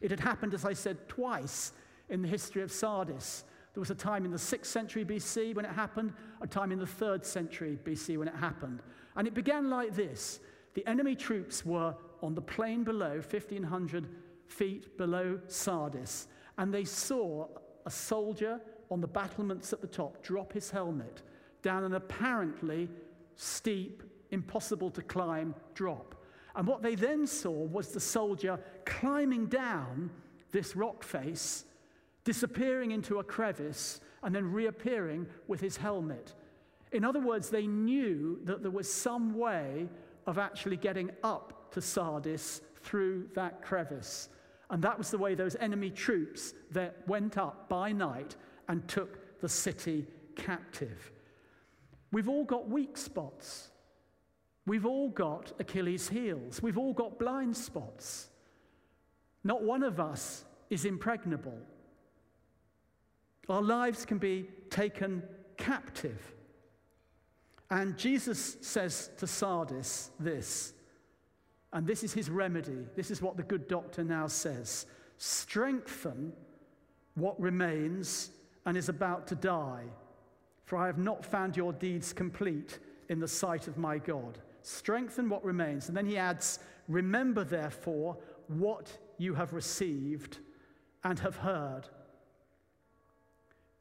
It 0.00 0.10
had 0.10 0.20
happened, 0.20 0.54
as 0.54 0.64
I 0.64 0.72
said, 0.72 1.08
twice 1.08 1.72
in 2.08 2.22
the 2.22 2.28
history 2.28 2.62
of 2.62 2.72
Sardis. 2.72 3.44
There 3.72 3.80
was 3.80 3.90
a 3.90 3.94
time 3.94 4.24
in 4.24 4.30
the 4.30 4.36
6th 4.36 4.66
century 4.66 5.04
BC 5.04 5.54
when 5.54 5.64
it 5.64 5.72
happened, 5.72 6.12
a 6.40 6.46
time 6.46 6.72
in 6.72 6.78
the 6.78 6.84
3rd 6.84 7.24
century 7.24 7.78
BC 7.84 8.18
when 8.18 8.28
it 8.28 8.34
happened. 8.34 8.80
And 9.16 9.26
it 9.26 9.34
began 9.34 9.70
like 9.70 9.94
this 9.94 10.40
the 10.74 10.86
enemy 10.86 11.14
troops 11.14 11.64
were 11.64 11.94
on 12.22 12.34
the 12.34 12.42
plain 12.42 12.84
below, 12.84 13.14
1,500 13.14 14.08
feet 14.46 14.96
below 14.96 15.40
Sardis, 15.46 16.28
and 16.58 16.72
they 16.72 16.84
saw 16.84 17.46
a 17.86 17.90
soldier 17.90 18.60
on 18.90 19.00
the 19.00 19.06
battlements 19.06 19.72
at 19.72 19.80
the 19.80 19.86
top 19.86 20.22
drop 20.22 20.52
his 20.52 20.70
helmet 20.70 21.22
down 21.62 21.84
an 21.84 21.94
apparently 21.94 22.88
steep, 23.36 24.02
impossible 24.30 24.90
to 24.90 25.02
climb 25.02 25.54
drop. 25.74 26.14
And 26.56 26.66
what 26.66 26.82
they 26.82 26.94
then 26.94 27.26
saw 27.26 27.50
was 27.50 27.88
the 27.88 28.00
soldier 28.00 28.58
climbing 28.84 29.46
down 29.46 30.10
this 30.50 30.74
rock 30.74 31.04
face, 31.04 31.64
disappearing 32.24 32.90
into 32.92 33.18
a 33.18 33.24
crevice, 33.24 34.00
and 34.22 34.34
then 34.34 34.52
reappearing 34.52 35.26
with 35.48 35.60
his 35.60 35.76
helmet. 35.76 36.34
In 36.92 37.04
other 37.04 37.20
words, 37.20 37.50
they 37.50 37.66
knew 37.66 38.38
that 38.44 38.62
there 38.62 38.70
was 38.70 38.92
some 38.92 39.34
way 39.34 39.88
of 40.26 40.38
actually 40.38 40.76
getting 40.76 41.10
up 41.22 41.72
to 41.72 41.80
Sardis 41.80 42.60
through 42.82 43.28
that 43.34 43.62
crevice. 43.62 44.28
And 44.70 44.82
that 44.82 44.98
was 44.98 45.10
the 45.10 45.18
way 45.18 45.34
those 45.34 45.56
enemy 45.56 45.90
troops 45.90 46.54
that 46.70 46.96
went 47.06 47.38
up 47.38 47.68
by 47.68 47.92
night 47.92 48.36
and 48.68 48.86
took 48.86 49.40
the 49.40 49.48
city 49.48 50.06
captive. 50.36 51.12
We've 52.12 52.28
all 52.28 52.44
got 52.44 52.68
weak 52.68 52.96
spots. 52.96 53.70
We've 54.66 54.86
all 54.86 55.08
got 55.08 55.52
Achilles' 55.58 56.08
heels. 56.08 56.62
We've 56.62 56.78
all 56.78 56.92
got 56.92 57.18
blind 57.18 57.56
spots. 57.56 58.28
Not 59.42 59.62
one 59.62 59.82
of 59.82 59.98
us 59.98 60.44
is 60.68 60.84
impregnable. 60.84 61.58
Our 63.50 63.62
lives 63.62 64.04
can 64.04 64.18
be 64.18 64.48
taken 64.70 65.22
captive. 65.56 66.34
And 67.70 67.96
Jesus 67.96 68.56
says 68.60 69.10
to 69.18 69.26
Sardis 69.26 70.10
this, 70.18 70.72
and 71.72 71.86
this 71.86 72.02
is 72.02 72.12
his 72.12 72.30
remedy. 72.30 72.86
This 72.96 73.10
is 73.10 73.22
what 73.22 73.36
the 73.36 73.42
good 73.42 73.68
doctor 73.68 74.04
now 74.04 74.26
says 74.26 74.86
strengthen 75.18 76.32
what 77.14 77.38
remains 77.38 78.30
and 78.64 78.76
is 78.76 78.88
about 78.88 79.26
to 79.26 79.34
die, 79.34 79.84
for 80.64 80.78
I 80.78 80.86
have 80.86 80.98
not 80.98 81.26
found 81.26 81.56
your 81.56 81.72
deeds 81.72 82.12
complete 82.12 82.78
in 83.08 83.20
the 83.20 83.28
sight 83.28 83.68
of 83.68 83.76
my 83.76 83.98
God. 83.98 84.38
Strengthen 84.62 85.28
what 85.28 85.44
remains. 85.44 85.88
And 85.88 85.96
then 85.96 86.06
he 86.06 86.16
adds, 86.16 86.60
Remember, 86.88 87.44
therefore, 87.44 88.16
what 88.48 88.96
you 89.18 89.34
have 89.34 89.52
received 89.52 90.38
and 91.04 91.18
have 91.18 91.36
heard. 91.36 91.88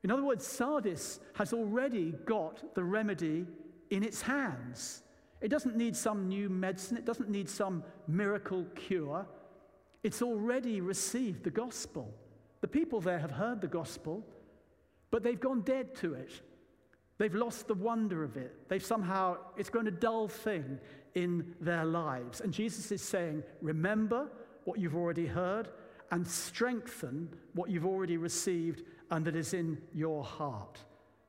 In 0.04 0.12
other 0.12 0.24
words, 0.24 0.46
Sardis 0.46 1.20
has 1.36 1.54
already 1.54 2.14
got 2.26 2.74
the 2.76 2.84
remedy 2.84 3.46
in 3.90 4.04
its 4.04 4.22
hands. 4.22 5.04
It 5.42 5.50
doesn't 5.50 5.76
need 5.76 5.96
some 5.96 6.28
new 6.28 6.50
medicine, 6.50 6.98
it 6.98 7.06
doesn't 7.06 7.30
need 7.30 7.50
some 7.50 7.84
miracle 8.08 8.66
cure. 8.76 9.26
It's 10.04 10.22
already 10.22 10.80
received 10.82 11.44
the 11.44 11.50
gospel. 11.50 12.14
The 12.62 12.68
people 12.68 13.02
there 13.02 13.20
have 13.20 13.32
heard 13.32 13.62
the 13.62 13.68
gospel, 13.68 14.26
but 15.12 15.24
they've 15.24 15.40
gone 15.40 15.62
dead 15.62 15.96
to 15.96 16.14
it. 16.14 16.32
They've 17.18 17.36
lost 17.36 17.68
the 17.68 17.74
wonder 17.74 18.24
of 18.24 18.38
it. 18.38 18.70
They've 18.70 18.84
somehow, 18.84 19.38
it's 19.58 19.70
grown 19.70 19.88
a 19.88 19.92
dull 19.92 20.30
thing 20.30 20.80
in 21.16 21.54
their 21.60 21.84
lives. 21.84 22.40
And 22.40 22.54
Jesus 22.54 22.92
is 22.94 23.02
saying, 23.02 23.44
Remember 23.62 24.30
what 24.64 24.80
you've 24.80 24.96
already 24.96 25.26
heard 25.26 25.70
and 26.12 26.26
strengthen 26.26 27.30
what 27.54 27.70
you've 27.70 27.86
already 27.86 28.18
received 28.18 28.84
and 29.12 29.26
that 29.26 29.36
is 29.36 29.54
in 29.54 29.78
your 29.94 30.24
heart. 30.24 30.80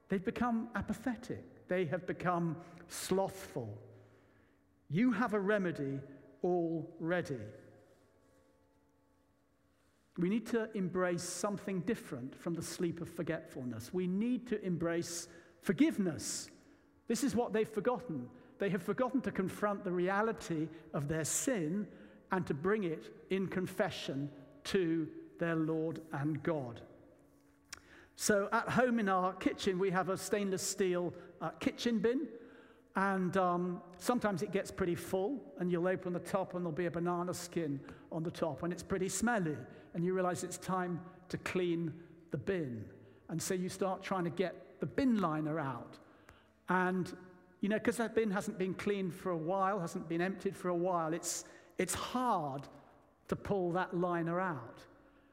They've 0.08 0.25
become 0.25 0.68
apathetic, 0.75 1.68
they 1.68 1.84
have 1.87 2.06
become 2.06 2.56
slothful. 2.88 3.78
You 4.88 5.12
have 5.12 5.34
a 5.34 5.40
remedy 5.40 6.00
already. 6.42 7.38
We 10.18 10.28
need 10.28 10.46
to 10.49 10.68
embrace 10.76 11.22
something 11.22 11.80
different 11.80 12.34
from 12.34 12.54
the 12.54 12.62
sleep 12.62 13.00
of 13.00 13.08
forgetfulness. 13.08 13.94
We 13.94 14.06
need 14.06 14.49
to 14.49 14.62
embrace 14.64 15.28
forgiveness. 15.62 16.50
This 17.06 17.25
is 17.25 17.34
what 17.34 17.52
they've 17.52 17.68
forgotten. 17.68 18.28
They 18.58 18.68
have 18.70 18.82
forgotten 18.82 19.20
to 19.22 19.30
confront 19.30 19.84
the 19.84 19.92
reality 19.92 20.68
of 20.92 21.08
their 21.08 21.25
sin 21.25 21.87
and 22.32 22.46
to 22.46 22.54
bring 22.54 22.84
it 22.84 23.14
in 23.30 23.46
confession 23.46 24.30
to 24.64 25.08
their 25.38 25.56
Lord 25.56 26.00
and 26.12 26.42
God. 26.42 26.82
So, 28.23 28.50
at 28.53 28.69
home 28.69 28.99
in 28.99 29.09
our 29.09 29.33
kitchen, 29.33 29.79
we 29.79 29.91
have 29.93 30.11
a 30.11 30.17
stainless 30.19 30.61
steel 30.61 31.15
uh, 31.41 31.53
kitchen 31.59 32.00
bin. 32.00 32.29
And 32.95 33.35
um, 33.39 33.81
sometimes 33.97 34.43
it 34.43 34.53
gets 34.53 34.71
pretty 34.71 34.95
full, 34.95 35.41
and 35.59 35.73
you'll 35.73 35.89
open 35.89 36.12
the 36.12 36.19
top, 36.19 36.53
and 36.53 36.62
there'll 36.62 36.77
be 36.77 36.85
a 36.85 36.91
banana 36.91 37.33
skin 37.33 37.81
on 38.12 38.23
the 38.23 38.31
top, 38.31 38.62
and 38.62 38.75
it's 38.75 38.83
pretty 38.83 39.09
smelly. 39.09 39.57
And 39.95 40.05
you 40.05 40.12
realize 40.12 40.45
it's 40.45 40.59
time 40.59 41.00
to 41.31 41.39
clean 41.39 41.95
the 42.31 42.37
bin. 42.37 42.85
And 43.31 43.41
so 43.41 43.55
you 43.55 43.71
start 43.71 44.03
trying 44.03 44.25
to 44.25 44.31
get 44.31 44.79
the 44.81 44.87
bin 44.87 45.19
liner 45.23 45.59
out. 45.59 45.97
And, 46.69 47.11
you 47.62 47.71
know, 47.71 47.79
because 47.79 47.97
that 47.97 48.15
bin 48.15 48.31
hasn't 48.31 48.59
been 48.59 48.75
cleaned 48.75 49.15
for 49.15 49.31
a 49.31 49.39
while, 49.39 49.81
hasn't 49.81 50.11
been 50.11 50.21
emptied 50.21 50.55
for 50.55 50.69
a 50.69 50.77
while, 50.77 51.15
it's, 51.15 51.47
it's 51.79 51.95
hard 51.95 52.69
to 53.29 53.35
pull 53.35 53.73
that 53.73 53.97
liner 53.97 54.39
out. 54.39 54.83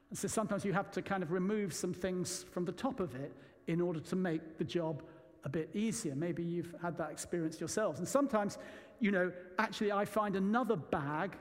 And 0.09 0.17
so 0.17 0.27
sometimes 0.27 0.63
you 0.63 0.73
have 0.73 0.91
to 0.91 1.01
kind 1.01 1.23
of 1.23 1.31
remove 1.31 1.73
some 1.73 1.93
things 1.93 2.45
from 2.51 2.65
the 2.65 2.71
top 2.71 2.99
of 2.99 3.15
it 3.15 3.33
in 3.67 3.81
order 3.81 3.99
to 3.99 4.15
make 4.15 4.57
the 4.57 4.63
job 4.63 5.03
a 5.43 5.49
bit 5.49 5.69
easier. 5.73 6.15
Maybe 6.15 6.43
you've 6.43 6.73
had 6.81 6.97
that 6.97 7.11
experience 7.11 7.59
yourselves. 7.59 7.99
And 7.99 8.07
sometimes, 8.07 8.57
you 8.99 9.11
know, 9.11 9.31
actually, 9.59 9.91
I 9.91 10.05
find 10.05 10.35
another 10.35 10.75
bag 10.75 11.35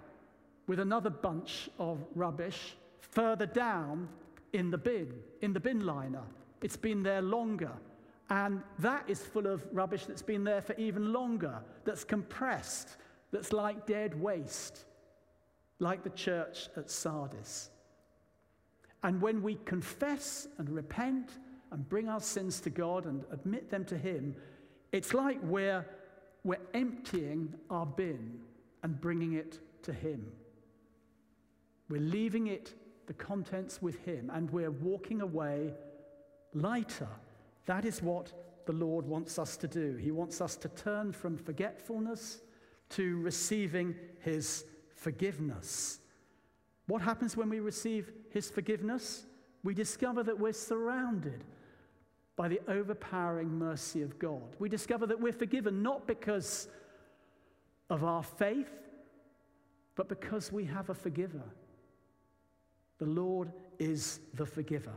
with 0.67 0.81
another 0.81 1.11
bunch 1.11 1.69
of 1.79 2.05
rubbish 2.15 2.77
further 3.01 3.47
down 3.47 4.09
in 4.53 4.71
the 4.71 4.79
bin, 4.79 5.13
in 5.43 5.53
the 5.53 5.61
bin 5.61 5.87
liner. 5.87 6.23
It's 6.63 6.77
been 6.77 7.03
there 7.03 7.23
longer. 7.23 7.73
And 8.29 8.63
that 8.81 9.09
is 9.09 9.23
full 9.23 9.47
of 9.47 9.65
rubbish 9.73 10.07
that's 10.07 10.23
been 10.23 10.43
there 10.43 10.61
for 10.61 10.75
even 10.75 11.13
longer, 11.13 11.61
that's 11.85 12.03
compressed, 12.03 12.97
that's 13.31 13.53
like 13.53 13.87
dead 13.87 14.21
waste, 14.21 14.85
like 15.79 16.03
the 16.03 16.11
church 16.11 16.69
at 16.77 16.91
Sardis. 16.91 17.71
And 19.03 19.21
when 19.21 19.43
we 19.43 19.57
confess 19.65 20.49
and 20.59 20.69
repent 20.71 21.31
and 21.71 21.89
bring 21.89 22.09
our 22.09 22.21
sins 22.21 22.61
to 22.61 22.71
God 22.71 23.07
and 23.07 23.25
admit 23.31 23.71
them 23.71 23.85
to 23.87 23.97
Him, 23.97 24.35
it's 24.93 25.15
like 25.15 25.39
we're, 25.43 25.87
we're 26.45 26.61
emptying 26.75 27.55
our 27.71 27.87
bin 27.87 28.39
and 28.83 29.01
bringing 29.01 29.35
it 29.35 29.59
to 29.83 29.93
Him. 29.93 30.33
We're 31.89 32.01
leaving 32.01 32.49
it, 32.49 32.75
the 33.07 33.15
contents 33.15 33.81
with 33.81 34.05
Him, 34.05 34.31
and 34.33 34.51
we're 34.51 34.71
walking 34.71 35.21
away 35.21 35.75
lighter. 36.55 37.09
That 37.67 37.85
is 37.85 38.03
what 38.03 38.33
the 38.67 38.73
Lord 38.73 39.07
wants 39.07 39.39
us 39.39 39.57
to 39.59 39.69
do. 39.69 39.97
He 39.97 40.11
wants 40.11 40.41
us 40.41 40.57
to 40.57 40.69
turn 40.69 41.13
from 41.13 41.37
forgetfulness 41.37 42.41
to 42.91 43.19
receiving 43.19 43.95
His 44.21 44.65
forgiveness. 44.95 46.01
What 46.87 47.03
happens 47.03 47.37
when 47.37 47.49
we 47.49 47.61
receive 47.61 48.13
His 48.31 48.51
forgiveness? 48.51 49.27
We 49.65 49.75
discover 49.75 50.23
that 50.23 50.39
we're 50.39 50.53
surrounded 50.53 51.45
by 52.37 52.49
the 52.49 52.61
overpowering 52.69 53.51
mercy 53.59 54.03
of 54.03 54.19
God. 54.19 54.55
We 54.59 54.69
discover 54.69 55.07
that 55.07 55.21
we're 55.21 55.33
forgiven 55.33 55.83
not 55.83 56.07
because 56.07 56.69
of 57.89 58.05
our 58.05 58.23
faith, 58.23 58.71
but 59.95 60.09
because 60.09 60.53
we 60.53 60.65
have 60.67 60.91
a 60.91 60.95
forgiver. 60.95 61.43
The 62.99 63.07
Lord 63.07 63.53
is 63.79 64.21
the 64.35 64.47
forgiver. 64.47 64.93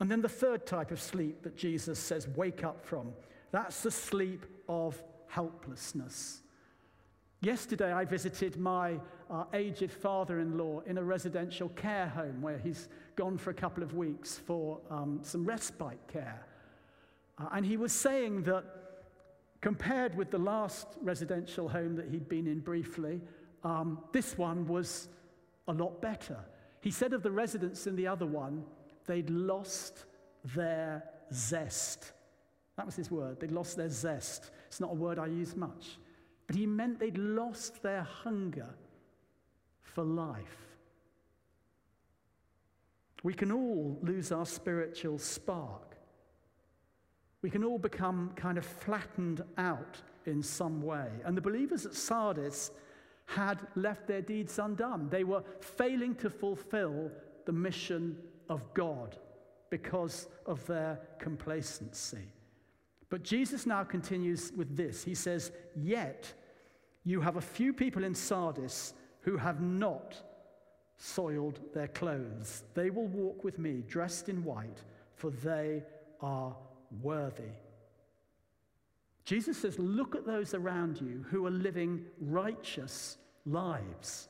And 0.00 0.10
then 0.10 0.22
the 0.22 0.28
third 0.28 0.66
type 0.66 0.90
of 0.90 1.00
sleep 1.00 1.42
that 1.42 1.56
Jesus 1.56 1.98
says, 1.98 2.28
wake 2.36 2.64
up 2.64 2.84
from, 2.84 3.12
that's 3.50 3.82
the 3.82 3.90
sleep 3.90 4.46
of 4.68 5.02
helplessness. 5.26 6.40
Yesterday, 7.40 7.92
I 7.92 8.04
visited 8.04 8.56
my 8.56 8.98
uh, 9.30 9.44
aged 9.54 9.92
father 9.92 10.40
in 10.40 10.58
law 10.58 10.80
in 10.86 10.98
a 10.98 11.02
residential 11.02 11.68
care 11.70 12.08
home 12.08 12.42
where 12.42 12.58
he's 12.58 12.88
gone 13.14 13.38
for 13.38 13.50
a 13.50 13.54
couple 13.54 13.84
of 13.84 13.94
weeks 13.94 14.36
for 14.36 14.80
um, 14.90 15.20
some 15.22 15.44
respite 15.44 16.00
care. 16.08 16.44
Uh, 17.38 17.48
and 17.52 17.64
he 17.64 17.76
was 17.76 17.92
saying 17.92 18.42
that 18.42 18.64
compared 19.60 20.16
with 20.16 20.32
the 20.32 20.38
last 20.38 20.88
residential 21.00 21.68
home 21.68 21.94
that 21.94 22.08
he'd 22.08 22.28
been 22.28 22.48
in 22.48 22.58
briefly, 22.58 23.20
um, 23.62 23.98
this 24.12 24.36
one 24.36 24.66
was 24.66 25.08
a 25.68 25.72
lot 25.72 26.02
better. 26.02 26.38
He 26.80 26.90
said 26.90 27.12
of 27.12 27.22
the 27.22 27.30
residents 27.30 27.86
in 27.86 27.94
the 27.94 28.08
other 28.08 28.26
one, 28.26 28.64
they'd 29.06 29.30
lost 29.30 30.06
their 30.56 31.04
zest. 31.32 32.12
That 32.76 32.86
was 32.86 32.96
his 32.96 33.12
word. 33.12 33.38
They'd 33.38 33.52
lost 33.52 33.76
their 33.76 33.88
zest. 33.88 34.50
It's 34.66 34.80
not 34.80 34.90
a 34.90 34.94
word 34.94 35.20
I 35.20 35.26
use 35.26 35.54
much. 35.54 35.98
But 36.48 36.56
he 36.56 36.66
meant 36.66 36.98
they'd 36.98 37.16
lost 37.16 37.82
their 37.82 38.02
hunger 38.02 38.74
for 39.82 40.02
life. 40.02 40.66
We 43.22 43.34
can 43.34 43.52
all 43.52 43.98
lose 44.02 44.32
our 44.32 44.46
spiritual 44.46 45.18
spark. 45.18 45.96
We 47.42 47.50
can 47.50 47.62
all 47.62 47.78
become 47.78 48.32
kind 48.34 48.58
of 48.58 48.64
flattened 48.64 49.44
out 49.58 49.98
in 50.26 50.42
some 50.42 50.82
way. 50.82 51.08
And 51.24 51.36
the 51.36 51.42
believers 51.42 51.84
at 51.84 51.94
Sardis 51.94 52.70
had 53.26 53.58
left 53.76 54.06
their 54.06 54.22
deeds 54.22 54.58
undone. 54.58 55.08
They 55.10 55.24
were 55.24 55.44
failing 55.60 56.14
to 56.16 56.30
fulfill 56.30 57.10
the 57.44 57.52
mission 57.52 58.16
of 58.48 58.72
God 58.72 59.18
because 59.68 60.28
of 60.46 60.66
their 60.66 60.98
complacency. 61.18 62.32
But 63.10 63.22
Jesus 63.22 63.66
now 63.66 63.84
continues 63.84 64.52
with 64.56 64.76
this. 64.76 65.04
He 65.04 65.14
says, 65.14 65.52
Yet 65.76 66.32
you 67.04 67.20
have 67.20 67.36
a 67.36 67.40
few 67.40 67.72
people 67.72 68.04
in 68.04 68.14
Sardis 68.14 68.94
who 69.20 69.36
have 69.36 69.60
not 69.60 70.16
soiled 70.96 71.60
their 71.72 71.88
clothes. 71.88 72.64
They 72.74 72.90
will 72.90 73.06
walk 73.06 73.44
with 73.44 73.58
me 73.58 73.82
dressed 73.86 74.28
in 74.28 74.44
white, 74.44 74.82
for 75.14 75.30
they 75.30 75.84
are 76.20 76.56
worthy. 77.02 77.52
Jesus 79.24 79.58
says, 79.58 79.78
Look 79.78 80.14
at 80.14 80.26
those 80.26 80.54
around 80.54 81.00
you 81.00 81.24
who 81.30 81.46
are 81.46 81.50
living 81.50 82.04
righteous 82.20 83.18
lives. 83.44 84.28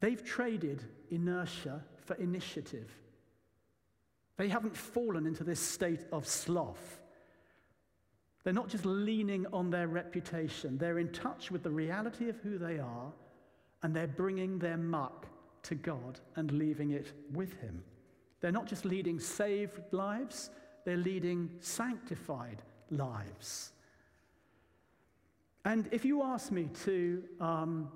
They've 0.00 0.22
traded 0.22 0.84
inertia 1.10 1.84
for 2.04 2.14
initiative. 2.14 2.90
They 4.36 4.48
haven't 4.48 4.76
fallen 4.76 5.26
into 5.26 5.44
this 5.44 5.60
state 5.60 6.04
of 6.12 6.26
sloth. 6.26 7.00
They're 8.46 8.54
not 8.54 8.68
just 8.68 8.86
leaning 8.86 9.44
on 9.52 9.70
their 9.70 9.88
reputation, 9.88 10.78
they're 10.78 11.00
in 11.00 11.08
touch 11.08 11.50
with 11.50 11.64
the 11.64 11.70
reality 11.70 12.28
of 12.28 12.36
who 12.44 12.58
they 12.58 12.78
are, 12.78 13.12
and 13.82 13.92
they're 13.92 14.06
bringing 14.06 14.60
their 14.60 14.76
muck 14.76 15.26
to 15.64 15.74
God 15.74 16.20
and 16.36 16.52
leaving 16.52 16.92
it 16.92 17.12
with 17.32 17.58
Him. 17.60 17.82
They're 18.40 18.52
not 18.52 18.66
just 18.66 18.84
leading 18.84 19.18
saved 19.18 19.80
lives, 19.90 20.50
they're 20.84 20.96
leading 20.96 21.50
sanctified 21.58 22.62
lives. 22.88 23.72
And 25.64 25.88
if 25.90 26.04
you 26.04 26.22
ask 26.22 26.52
me 26.52 26.68
to 26.84 27.24
um, 27.40 27.88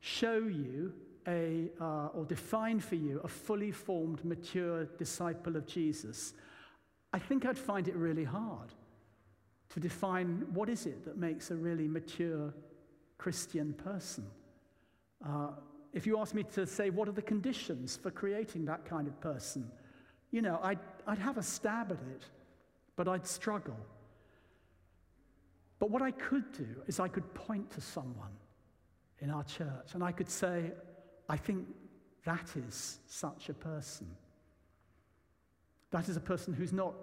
show 0.00 0.38
you 0.38 0.92
a, 1.28 1.70
uh, 1.80 2.06
or 2.06 2.24
define 2.24 2.80
for 2.80 2.96
you 2.96 3.20
a 3.22 3.28
fully 3.28 3.70
formed, 3.70 4.24
mature 4.24 4.86
disciple 4.98 5.54
of 5.54 5.68
Jesus, 5.68 6.34
I 7.12 7.20
think 7.20 7.46
I'd 7.46 7.56
find 7.56 7.86
it 7.86 7.94
really 7.94 8.24
hard 8.24 8.74
to 9.70 9.80
define 9.80 10.46
what 10.52 10.68
is 10.68 10.86
it 10.86 11.04
that 11.04 11.16
makes 11.16 11.50
a 11.50 11.56
really 11.56 11.88
mature 11.88 12.52
Christian 13.18 13.72
person. 13.74 14.26
Uh, 15.26 15.48
if 15.92 16.06
you 16.06 16.18
ask 16.18 16.34
me 16.34 16.42
to 16.54 16.66
say 16.66 16.90
what 16.90 17.08
are 17.08 17.12
the 17.12 17.22
conditions 17.22 17.96
for 17.96 18.10
creating 18.10 18.64
that 18.66 18.84
kind 18.84 19.06
of 19.06 19.18
person, 19.20 19.70
you 20.30 20.42
know, 20.42 20.58
I'd, 20.62 20.80
I'd 21.06 21.18
have 21.18 21.38
a 21.38 21.42
stab 21.42 21.92
at 21.92 21.98
it, 21.98 22.24
but 22.96 23.08
I'd 23.08 23.26
struggle. 23.26 23.76
But 25.78 25.90
what 25.90 26.02
I 26.02 26.10
could 26.10 26.52
do 26.52 26.66
is 26.86 27.00
I 27.00 27.08
could 27.08 27.32
point 27.34 27.70
to 27.72 27.80
someone 27.80 28.32
in 29.20 29.30
our 29.30 29.44
church 29.44 29.94
and 29.94 30.02
I 30.02 30.12
could 30.12 30.28
say, 30.28 30.72
I 31.28 31.36
think 31.36 31.66
that 32.24 32.56
is 32.56 32.98
such 33.06 33.48
a 33.48 33.54
person. 33.54 34.06
That 35.90 36.08
is 36.08 36.16
a 36.16 36.20
person 36.20 36.52
who's 36.54 36.72
not 36.72 36.94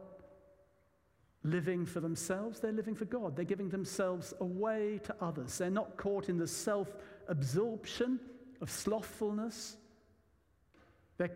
living 1.43 1.86
for 1.86 1.99
themselves, 1.99 2.60
they're 2.60 2.71
living 2.71 2.95
for 2.95 3.06
God. 3.06 3.36
They're 3.36 3.45
giving 3.45 3.69
themselves 3.69 4.34
away 4.39 4.99
to 5.04 5.15
others. 5.21 5.58
They're 5.58 5.69
not 5.69 5.97
caught 5.97 6.30
in 6.30 6.38
the 6.38 6.47
self 6.47 6.95
absorption 7.27 8.19
of 8.62 8.69
slothfulness. 8.69 9.77
They're 11.17 11.36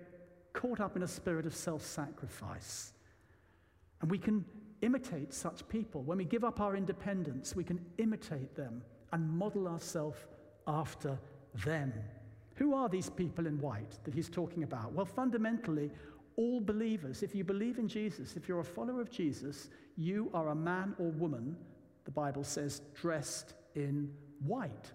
caught 0.54 0.80
up 0.80 0.96
in 0.96 1.04
a 1.04 1.08
spirit 1.08 1.46
of 1.46 1.56
self 1.56 1.84
sacrifice. 1.84 2.94
And 4.02 4.12
we 4.12 4.18
can 4.18 4.46
imitate 4.82 5.34
such 5.34 5.68
people. 5.68 6.04
When 6.04 6.18
we 6.18 6.26
give 6.26 6.44
up 6.44 6.60
our 6.60 6.76
independence, 6.76 7.56
we 7.56 7.64
can 7.64 7.84
imitate 7.98 8.56
them 8.56 8.84
and 9.12 9.28
model 9.30 9.68
ourselves 9.68 10.18
after 10.68 11.18
them. 11.66 11.94
Who 12.56 12.74
are 12.74 12.88
these 12.88 13.10
people 13.10 13.48
in 13.48 13.60
white 13.60 13.98
that 14.04 14.14
he's 14.14 14.30
talking 14.30 14.64
about? 14.64 14.94
Well, 14.94 15.06
fundamentally, 15.06 15.92
all 16.38 16.60
believers, 16.60 17.24
if 17.24 17.34
you 17.34 17.44
believe 17.44 17.78
in 17.78 17.88
Jesus, 17.88 18.36
if 18.36 18.48
you're 18.48 18.60
a 18.60 18.64
follower 18.64 19.02
of 19.02 19.10
Jesus, 19.10 19.70
you 19.96 20.30
are 20.34 20.50
a 20.50 20.56
man 20.56 20.96
or 21.00 21.12
woman, 21.12 21.56
the 22.04 22.12
Bible 22.12 22.44
says, 22.44 22.82
dressed 22.94 23.54
in 23.76 24.12
white. 24.46 24.92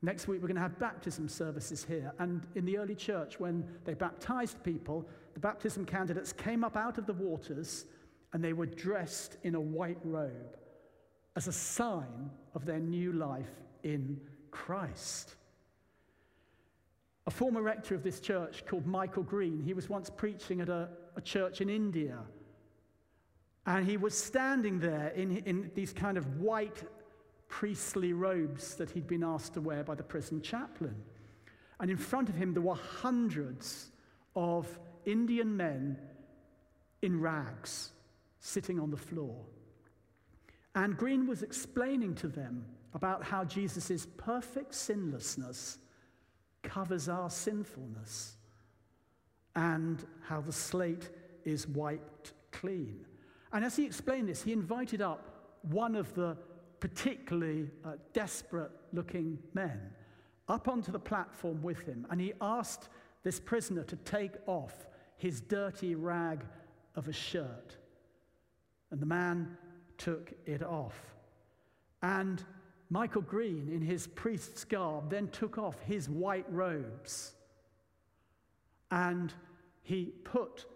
Next 0.00 0.26
week, 0.26 0.40
we're 0.40 0.48
going 0.48 0.56
to 0.56 0.62
have 0.62 0.78
baptism 0.78 1.28
services 1.28 1.84
here. 1.84 2.12
And 2.18 2.42
in 2.54 2.64
the 2.64 2.78
early 2.78 2.94
church, 2.94 3.38
when 3.38 3.64
they 3.84 3.94
baptized 3.94 4.62
people, 4.64 5.08
the 5.34 5.40
baptism 5.40 5.84
candidates 5.84 6.32
came 6.32 6.64
up 6.64 6.76
out 6.76 6.98
of 6.98 7.06
the 7.06 7.12
waters 7.12 7.86
and 8.32 8.42
they 8.42 8.52
were 8.52 8.66
dressed 8.66 9.36
in 9.44 9.54
a 9.54 9.60
white 9.60 9.98
robe 10.02 10.56
as 11.36 11.46
a 11.46 11.52
sign 11.52 12.30
of 12.54 12.64
their 12.64 12.80
new 12.80 13.12
life 13.12 13.50
in 13.84 14.20
Christ. 14.50 15.36
A 17.26 17.30
former 17.30 17.62
rector 17.62 17.94
of 17.94 18.02
this 18.02 18.20
church 18.20 18.66
called 18.66 18.86
Michael 18.86 19.22
Green, 19.22 19.62
he 19.62 19.74
was 19.74 19.88
once 19.88 20.10
preaching 20.10 20.60
at 20.60 20.68
a, 20.68 20.88
a 21.16 21.20
church 21.20 21.60
in 21.60 21.70
India. 21.70 22.18
And 23.64 23.86
he 23.86 23.96
was 23.96 24.16
standing 24.16 24.80
there 24.80 25.08
in, 25.14 25.36
in 25.38 25.70
these 25.74 25.92
kind 25.92 26.18
of 26.18 26.40
white 26.40 26.82
priestly 27.48 28.12
robes 28.12 28.74
that 28.74 28.90
he'd 28.90 29.06
been 29.06 29.22
asked 29.22 29.54
to 29.54 29.60
wear 29.60 29.84
by 29.84 29.94
the 29.94 30.02
prison 30.02 30.42
chaplain. 30.42 30.96
And 31.78 31.90
in 31.90 31.96
front 31.96 32.28
of 32.28 32.34
him, 32.34 32.54
there 32.54 32.62
were 32.62 32.74
hundreds 32.74 33.90
of 34.34 34.78
Indian 35.04 35.56
men 35.56 35.98
in 37.02 37.20
rags 37.20 37.92
sitting 38.40 38.80
on 38.80 38.90
the 38.90 38.96
floor. 38.96 39.44
And 40.74 40.96
Green 40.96 41.26
was 41.26 41.42
explaining 41.42 42.14
to 42.16 42.28
them 42.28 42.64
about 42.94 43.22
how 43.22 43.44
Jesus' 43.44 44.06
perfect 44.16 44.74
sinlessness 44.74 45.78
covers 46.62 47.08
our 47.08 47.30
sinfulness 47.30 48.36
and 49.54 50.04
how 50.22 50.40
the 50.40 50.52
slate 50.52 51.10
is 51.44 51.66
wiped 51.66 52.32
clean. 52.50 53.04
And 53.52 53.64
as 53.64 53.76
he 53.76 53.84
explained 53.84 54.28
this, 54.28 54.42
he 54.42 54.52
invited 54.52 55.02
up 55.02 55.58
one 55.62 55.94
of 55.94 56.14
the 56.14 56.36
particularly 56.80 57.70
uh, 57.84 57.92
desperate 58.12 58.70
looking 58.92 59.38
men 59.54 59.80
up 60.48 60.68
onto 60.68 60.90
the 60.90 60.98
platform 60.98 61.62
with 61.62 61.82
him, 61.82 62.06
and 62.10 62.20
he 62.20 62.32
asked 62.40 62.88
this 63.22 63.38
prisoner 63.38 63.84
to 63.84 63.96
take 63.96 64.32
off 64.46 64.86
his 65.16 65.40
dirty 65.40 65.94
rag 65.94 66.44
of 66.96 67.08
a 67.08 67.12
shirt. 67.12 67.76
And 68.90 69.00
the 69.00 69.06
man 69.06 69.56
took 69.96 70.32
it 70.44 70.62
off. 70.62 71.14
And 72.02 72.42
Michael 72.92 73.22
Green, 73.22 73.70
in 73.72 73.80
his 73.80 74.06
priest's 74.06 74.66
garb, 74.66 75.08
then 75.08 75.28
took 75.28 75.56
off 75.56 75.80
his 75.80 76.10
white 76.10 76.44
robes 76.50 77.32
and 78.90 79.32
he 79.82 80.12
put 80.24 80.66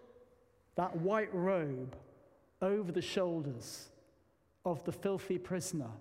that 0.77 0.97
white 0.97 1.29
robe 1.31 1.95
over 2.63 2.91
the 2.91 3.03
shoulders 3.03 3.89
of 4.65 4.83
the 4.83 4.91
filthy 4.91 5.37
prisoner. 5.37 5.91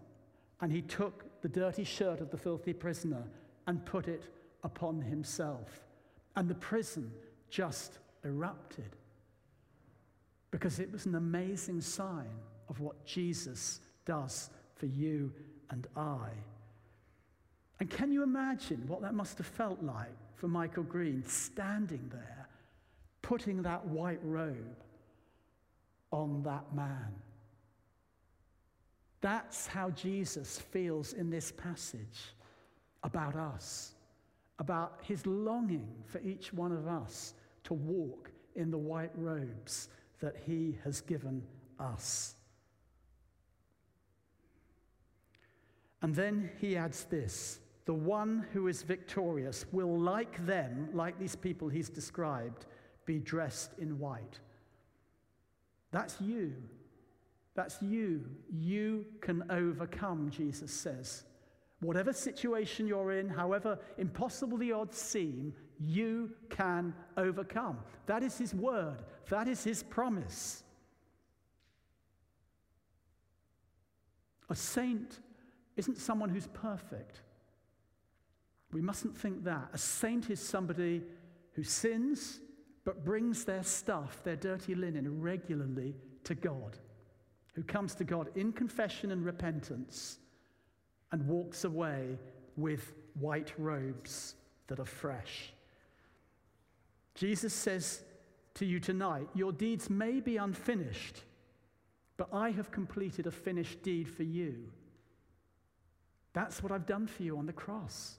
And 0.62 0.72
he 0.72 0.80
took 0.80 1.42
the 1.42 1.50
dirty 1.50 1.84
shirt 1.84 2.22
of 2.22 2.30
the 2.30 2.38
filthy 2.38 2.72
prisoner 2.72 3.22
and 3.66 3.84
put 3.84 4.08
it 4.08 4.24
upon 4.64 5.02
himself. 5.02 5.84
And 6.34 6.48
the 6.48 6.54
prison 6.54 7.12
just 7.50 7.98
erupted 8.24 8.96
because 10.50 10.78
it 10.78 10.90
was 10.90 11.04
an 11.04 11.16
amazing 11.16 11.82
sign 11.82 12.40
of 12.70 12.80
what 12.80 13.04
Jesus 13.04 13.80
does 14.06 14.48
for 14.76 14.86
you 14.86 15.30
and 15.70 15.86
I. 15.96 16.28
And 17.80 17.90
can 17.90 18.10
you 18.12 18.22
imagine 18.22 18.84
what 18.86 19.02
that 19.02 19.14
must 19.14 19.38
have 19.38 19.46
felt 19.46 19.82
like 19.82 20.16
for 20.36 20.48
Michael 20.48 20.82
Green 20.82 21.22
standing 21.26 22.10
there, 22.12 22.48
putting 23.22 23.62
that 23.62 23.84
white 23.86 24.20
robe 24.22 24.82
on 26.10 26.42
that 26.44 26.74
man? 26.74 27.14
That's 29.20 29.66
how 29.66 29.90
Jesus 29.90 30.60
feels 30.60 31.12
in 31.12 31.30
this 31.30 31.52
passage 31.52 32.34
about 33.02 33.34
us, 33.34 33.94
about 34.58 34.98
his 35.02 35.26
longing 35.26 35.88
for 36.06 36.20
each 36.20 36.52
one 36.52 36.72
of 36.72 36.86
us 36.86 37.34
to 37.64 37.74
walk 37.74 38.30
in 38.54 38.70
the 38.70 38.78
white 38.78 39.10
robes 39.16 39.88
that 40.20 40.36
he 40.46 40.78
has 40.84 41.00
given 41.00 41.42
us. 41.78 42.35
And 46.02 46.14
then 46.14 46.50
he 46.60 46.76
adds 46.76 47.04
this 47.04 47.60
the 47.86 47.94
one 47.94 48.44
who 48.52 48.66
is 48.66 48.82
victorious 48.82 49.64
will, 49.72 49.98
like 49.98 50.44
them, 50.44 50.88
like 50.92 51.18
these 51.18 51.36
people 51.36 51.68
he's 51.68 51.88
described, 51.88 52.66
be 53.04 53.20
dressed 53.20 53.72
in 53.78 53.98
white. 53.98 54.40
That's 55.92 56.20
you. 56.20 56.54
That's 57.54 57.80
you. 57.80 58.24
You 58.52 59.06
can 59.20 59.44
overcome, 59.50 60.30
Jesus 60.30 60.72
says. 60.72 61.24
Whatever 61.80 62.12
situation 62.12 62.86
you're 62.86 63.12
in, 63.12 63.28
however 63.28 63.78
impossible 63.98 64.58
the 64.58 64.72
odds 64.72 64.98
seem, 64.98 65.54
you 65.78 66.30
can 66.50 66.92
overcome. 67.16 67.78
That 68.06 68.22
is 68.22 68.36
his 68.36 68.52
word, 68.54 69.02
that 69.30 69.46
is 69.46 69.62
his 69.62 69.82
promise. 69.82 70.64
A 74.48 74.54
saint 74.54 75.20
isn't 75.76 75.98
someone 75.98 76.30
who's 76.30 76.46
perfect. 76.48 77.20
We 78.72 78.80
mustn't 78.80 79.16
think 79.16 79.44
that. 79.44 79.68
A 79.72 79.78
saint 79.78 80.30
is 80.30 80.40
somebody 80.40 81.02
who 81.52 81.62
sins 81.62 82.40
but 82.84 83.04
brings 83.04 83.44
their 83.44 83.62
stuff, 83.62 84.22
their 84.22 84.36
dirty 84.36 84.74
linen, 84.74 85.20
regularly 85.20 85.94
to 86.24 86.34
God, 86.34 86.78
who 87.54 87.62
comes 87.62 87.94
to 87.96 88.04
God 88.04 88.30
in 88.36 88.52
confession 88.52 89.10
and 89.10 89.24
repentance 89.24 90.18
and 91.12 91.26
walks 91.26 91.64
away 91.64 92.18
with 92.56 92.94
white 93.14 93.52
robes 93.58 94.34
that 94.68 94.78
are 94.78 94.84
fresh. 94.84 95.52
Jesus 97.14 97.54
says 97.54 98.02
to 98.54 98.66
you 98.66 98.78
tonight, 98.78 99.28
Your 99.34 99.52
deeds 99.52 99.88
may 99.88 100.20
be 100.20 100.36
unfinished, 100.36 101.22
but 102.16 102.28
I 102.32 102.50
have 102.50 102.70
completed 102.70 103.26
a 103.26 103.30
finished 103.30 103.82
deed 103.82 104.08
for 104.08 104.22
you. 104.22 104.70
That's 106.36 106.62
what 106.62 106.70
I've 106.70 106.84
done 106.84 107.06
for 107.06 107.22
you 107.22 107.38
on 107.38 107.46
the 107.46 107.54
cross. 107.54 108.16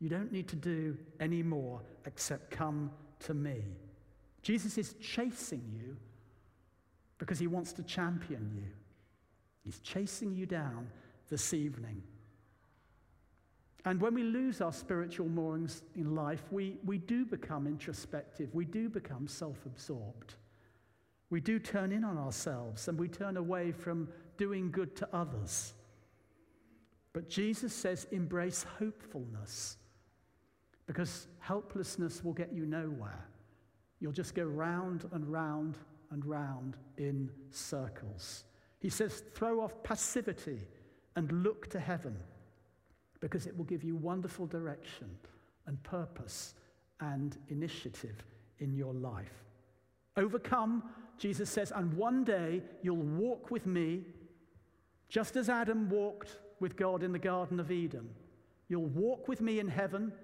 You 0.00 0.08
don't 0.08 0.32
need 0.32 0.48
to 0.48 0.56
do 0.56 0.96
any 1.20 1.42
more 1.42 1.82
except 2.06 2.50
come 2.50 2.90
to 3.20 3.34
me. 3.34 3.62
Jesus 4.40 4.78
is 4.78 4.94
chasing 4.94 5.62
you 5.70 5.94
because 7.18 7.38
he 7.38 7.46
wants 7.46 7.74
to 7.74 7.82
champion 7.82 8.50
you. 8.56 8.70
He's 9.62 9.78
chasing 9.80 10.34
you 10.34 10.46
down 10.46 10.88
this 11.28 11.52
evening. 11.52 12.02
And 13.84 14.00
when 14.00 14.14
we 14.14 14.22
lose 14.22 14.62
our 14.62 14.72
spiritual 14.72 15.28
moorings 15.28 15.82
in 15.96 16.14
life, 16.14 16.44
we, 16.50 16.78
we 16.86 16.96
do 16.96 17.26
become 17.26 17.66
introspective, 17.66 18.54
we 18.54 18.64
do 18.64 18.88
become 18.88 19.28
self 19.28 19.66
absorbed. 19.66 20.36
We 21.28 21.42
do 21.42 21.58
turn 21.58 21.92
in 21.92 22.04
on 22.04 22.16
ourselves 22.16 22.88
and 22.88 22.98
we 22.98 23.08
turn 23.08 23.36
away 23.36 23.70
from 23.70 24.08
doing 24.38 24.70
good 24.70 24.96
to 24.96 25.08
others. 25.14 25.74
But 27.14 27.30
Jesus 27.30 27.72
says, 27.72 28.06
embrace 28.10 28.66
hopefulness 28.78 29.78
because 30.86 31.28
helplessness 31.38 32.22
will 32.22 32.34
get 32.34 32.52
you 32.52 32.66
nowhere. 32.66 33.26
You'll 34.00 34.12
just 34.12 34.34
go 34.34 34.42
round 34.42 35.08
and 35.12 35.26
round 35.26 35.78
and 36.10 36.26
round 36.26 36.76
in 36.98 37.30
circles. 37.50 38.44
He 38.80 38.90
says, 38.90 39.22
throw 39.34 39.60
off 39.60 39.82
passivity 39.82 40.58
and 41.16 41.44
look 41.44 41.70
to 41.70 41.80
heaven 41.80 42.16
because 43.20 43.46
it 43.46 43.56
will 43.56 43.64
give 43.64 43.84
you 43.84 43.96
wonderful 43.96 44.46
direction 44.46 45.08
and 45.66 45.82
purpose 45.84 46.54
and 47.00 47.38
initiative 47.48 48.24
in 48.58 48.74
your 48.74 48.92
life. 48.92 49.44
Overcome, 50.16 50.82
Jesus 51.16 51.48
says, 51.48 51.72
and 51.74 51.94
one 51.94 52.24
day 52.24 52.60
you'll 52.82 52.96
walk 52.96 53.52
with 53.52 53.66
me 53.66 54.02
just 55.08 55.36
as 55.36 55.48
Adam 55.48 55.88
walked 55.88 56.38
with 56.64 56.78
God 56.78 57.02
in 57.02 57.12
the 57.12 57.18
Garden 57.18 57.60
of 57.60 57.70
Eden. 57.70 58.08
You'll 58.68 58.86
walk 58.86 59.28
with 59.28 59.42
me 59.42 59.60
in 59.60 59.68
heaven, 59.68 60.14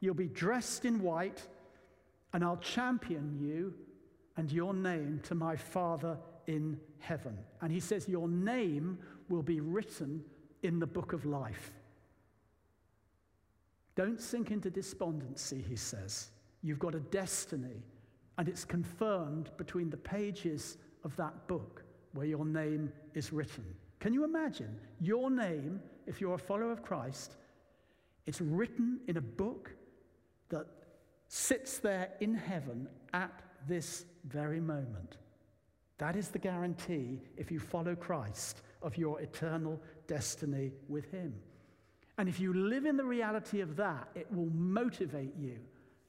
you'll 0.00 0.12
be 0.12 0.26
dressed 0.26 0.84
in 0.84 1.00
white, 1.00 1.46
and 2.32 2.42
I'll 2.42 2.56
champion 2.56 3.38
you 3.40 3.72
and 4.36 4.50
your 4.50 4.74
name 4.74 5.20
to 5.22 5.36
my 5.36 5.54
Father 5.54 6.18
in 6.48 6.80
heaven. 6.98 7.38
And 7.60 7.70
he 7.70 7.78
says, 7.78 8.08
Your 8.08 8.26
name 8.26 8.98
will 9.28 9.44
be 9.44 9.60
written 9.60 10.24
in 10.64 10.80
the 10.80 10.86
book 10.86 11.12
of 11.12 11.26
life. 11.26 11.70
Don't 13.94 14.20
sink 14.20 14.50
into 14.50 14.70
despondency, 14.70 15.64
he 15.68 15.76
says. 15.76 16.32
You've 16.60 16.80
got 16.80 16.96
a 16.96 17.00
destiny, 17.00 17.84
and 18.36 18.48
it's 18.48 18.64
confirmed 18.64 19.52
between 19.58 19.90
the 19.90 19.96
pages 19.96 20.76
of 21.04 21.14
that 21.14 21.46
book 21.46 21.84
where 22.14 22.26
your 22.26 22.44
name 22.44 22.92
is 23.14 23.32
written. 23.32 23.64
Can 24.04 24.12
you 24.12 24.24
imagine 24.24 24.76
your 25.00 25.30
name, 25.30 25.80
if 26.06 26.20
you're 26.20 26.34
a 26.34 26.38
follower 26.38 26.70
of 26.70 26.82
Christ, 26.82 27.36
it's 28.26 28.38
written 28.38 29.00
in 29.08 29.16
a 29.16 29.22
book 29.22 29.70
that 30.50 30.66
sits 31.28 31.78
there 31.78 32.10
in 32.20 32.34
heaven 32.34 32.86
at 33.14 33.32
this 33.66 34.04
very 34.26 34.60
moment? 34.60 35.16
That 35.96 36.16
is 36.16 36.28
the 36.28 36.38
guarantee, 36.38 37.22
if 37.38 37.50
you 37.50 37.58
follow 37.58 37.96
Christ, 37.96 38.60
of 38.82 38.98
your 38.98 39.22
eternal 39.22 39.80
destiny 40.06 40.72
with 40.86 41.10
Him. 41.10 41.32
And 42.18 42.28
if 42.28 42.38
you 42.38 42.52
live 42.52 42.84
in 42.84 42.98
the 42.98 43.04
reality 43.06 43.62
of 43.62 43.74
that, 43.76 44.06
it 44.14 44.30
will 44.30 44.50
motivate 44.52 45.34
you, 45.34 45.56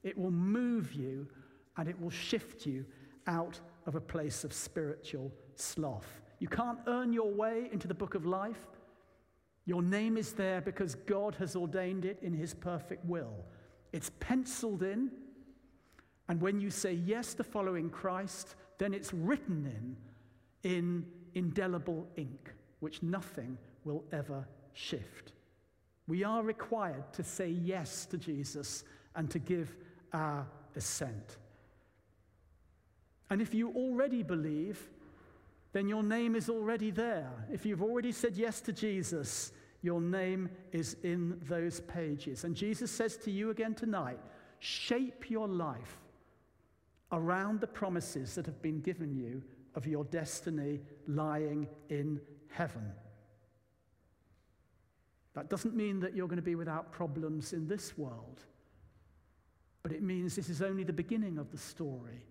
it 0.03 0.17
will 0.17 0.31
move 0.31 0.91
you, 0.91 1.29
and 1.77 1.87
it 1.87 1.97
will 2.01 2.09
shift 2.09 2.65
you 2.65 2.85
out 3.25 3.57
of 3.85 3.95
a 3.95 4.01
place 4.01 4.43
of 4.43 4.51
spiritual 4.51 5.31
sloth. 5.55 6.19
You 6.39 6.47
can't 6.47 6.79
earn 6.87 7.13
your 7.13 7.31
way 7.31 7.69
into 7.71 7.87
the 7.87 7.93
book 7.93 8.15
of 8.15 8.25
life. 8.25 8.67
Your 9.65 9.81
name 9.81 10.17
is 10.17 10.33
there 10.33 10.61
because 10.61 10.95
God 10.95 11.35
has 11.35 11.55
ordained 11.55 12.05
it 12.05 12.19
in 12.21 12.33
His 12.33 12.53
perfect 12.53 13.05
will. 13.05 13.33
It's 13.93 14.11
penciled 14.19 14.83
in, 14.83 15.09
and 16.27 16.41
when 16.41 16.59
you 16.59 16.69
say 16.69 16.93
yes 16.93 17.33
to 17.35 17.43
following 17.43 17.89
Christ, 17.89 18.55
then 18.77 18.93
it's 18.93 19.13
written 19.13 19.65
in 19.65 19.95
in 20.65 21.05
indelible 21.35 22.07
ink, 22.15 22.53
which 22.79 23.03
nothing 23.03 23.57
will 23.83 24.03
ever 24.11 24.47
shift. 24.73 25.33
We 26.07 26.23
are 26.23 26.43
required 26.43 27.13
to 27.13 27.23
say 27.23 27.49
yes 27.49 28.05
to 28.07 28.17
Jesus 28.17 28.83
and 29.15 29.29
to 29.29 29.39
give 29.39 29.75
our 30.11 30.47
assent. 30.75 31.37
And 33.29 33.41
if 33.41 33.53
you 33.53 33.69
already 33.71 34.23
believe, 34.23 34.89
then 35.75 35.89
your 35.89 36.03
name 36.03 36.37
is 36.37 36.47
already 36.47 36.89
there. 36.89 37.29
If 37.51 37.65
you've 37.65 37.83
already 37.83 38.13
said 38.13 38.37
yes 38.37 38.61
to 38.61 38.71
Jesus, 38.71 39.51
your 39.81 39.99
name 39.99 40.49
is 40.71 40.95
in 41.03 41.37
those 41.49 41.81
pages. 41.81 42.45
And 42.45 42.55
Jesus 42.55 42.89
says 42.89 43.17
to 43.17 43.29
you 43.29 43.49
again 43.49 43.75
tonight 43.75 44.21
shape 44.59 45.29
your 45.29 45.49
life 45.49 45.97
around 47.11 47.59
the 47.59 47.67
promises 47.67 48.35
that 48.35 48.45
have 48.45 48.61
been 48.61 48.79
given 48.79 49.17
you 49.17 49.43
of 49.75 49.85
your 49.85 50.05
destiny 50.05 50.79
lying 51.09 51.67
in 51.89 52.21
heaven. 52.47 52.93
That 55.33 55.49
doesn't 55.49 55.75
mean 55.75 55.99
that 55.99 56.15
you're 56.15 56.29
going 56.29 56.37
to 56.37 56.41
be 56.41 56.55
without 56.55 56.93
problems 56.93 57.51
in 57.51 57.67
this 57.67 57.97
world, 57.97 58.39
but 59.83 59.91
it 59.91 60.01
means 60.01 60.37
this 60.37 60.47
is 60.47 60.61
only 60.61 60.85
the 60.85 60.93
beginning 60.93 61.37
of 61.37 61.51
the 61.51 61.57
story, 61.57 62.23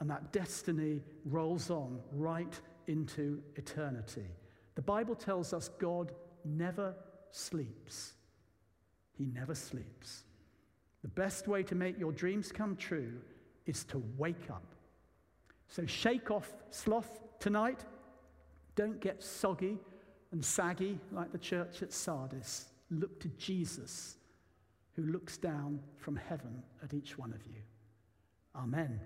and 0.00 0.10
that 0.10 0.32
destiny 0.32 1.00
rolls 1.24 1.70
on 1.70 2.00
right 2.10 2.60
into 2.86 3.42
eternity. 3.56 4.26
The 4.74 4.82
Bible 4.82 5.14
tells 5.14 5.52
us 5.52 5.68
God 5.68 6.12
never 6.44 6.94
sleeps. 7.30 8.14
He 9.16 9.26
never 9.26 9.54
sleeps. 9.54 10.24
The 11.02 11.08
best 11.08 11.48
way 11.48 11.62
to 11.64 11.74
make 11.74 11.98
your 11.98 12.12
dreams 12.12 12.52
come 12.52 12.76
true 12.76 13.14
is 13.66 13.84
to 13.84 14.02
wake 14.16 14.50
up. 14.50 14.74
So 15.68 15.86
shake 15.86 16.30
off 16.30 16.52
sloth 16.70 17.20
tonight. 17.38 17.84
Don't 18.74 19.00
get 19.00 19.22
soggy 19.22 19.78
and 20.32 20.44
saggy 20.44 20.98
like 21.10 21.32
the 21.32 21.38
church 21.38 21.82
at 21.82 21.92
Sardis. 21.92 22.66
Look 22.90 23.20
to 23.20 23.28
Jesus, 23.30 24.16
who 24.94 25.04
looks 25.04 25.36
down 25.36 25.80
from 25.96 26.16
heaven 26.16 26.62
at 26.82 26.94
each 26.94 27.18
one 27.18 27.32
of 27.32 27.44
you. 27.46 27.60
Amen. 28.54 29.00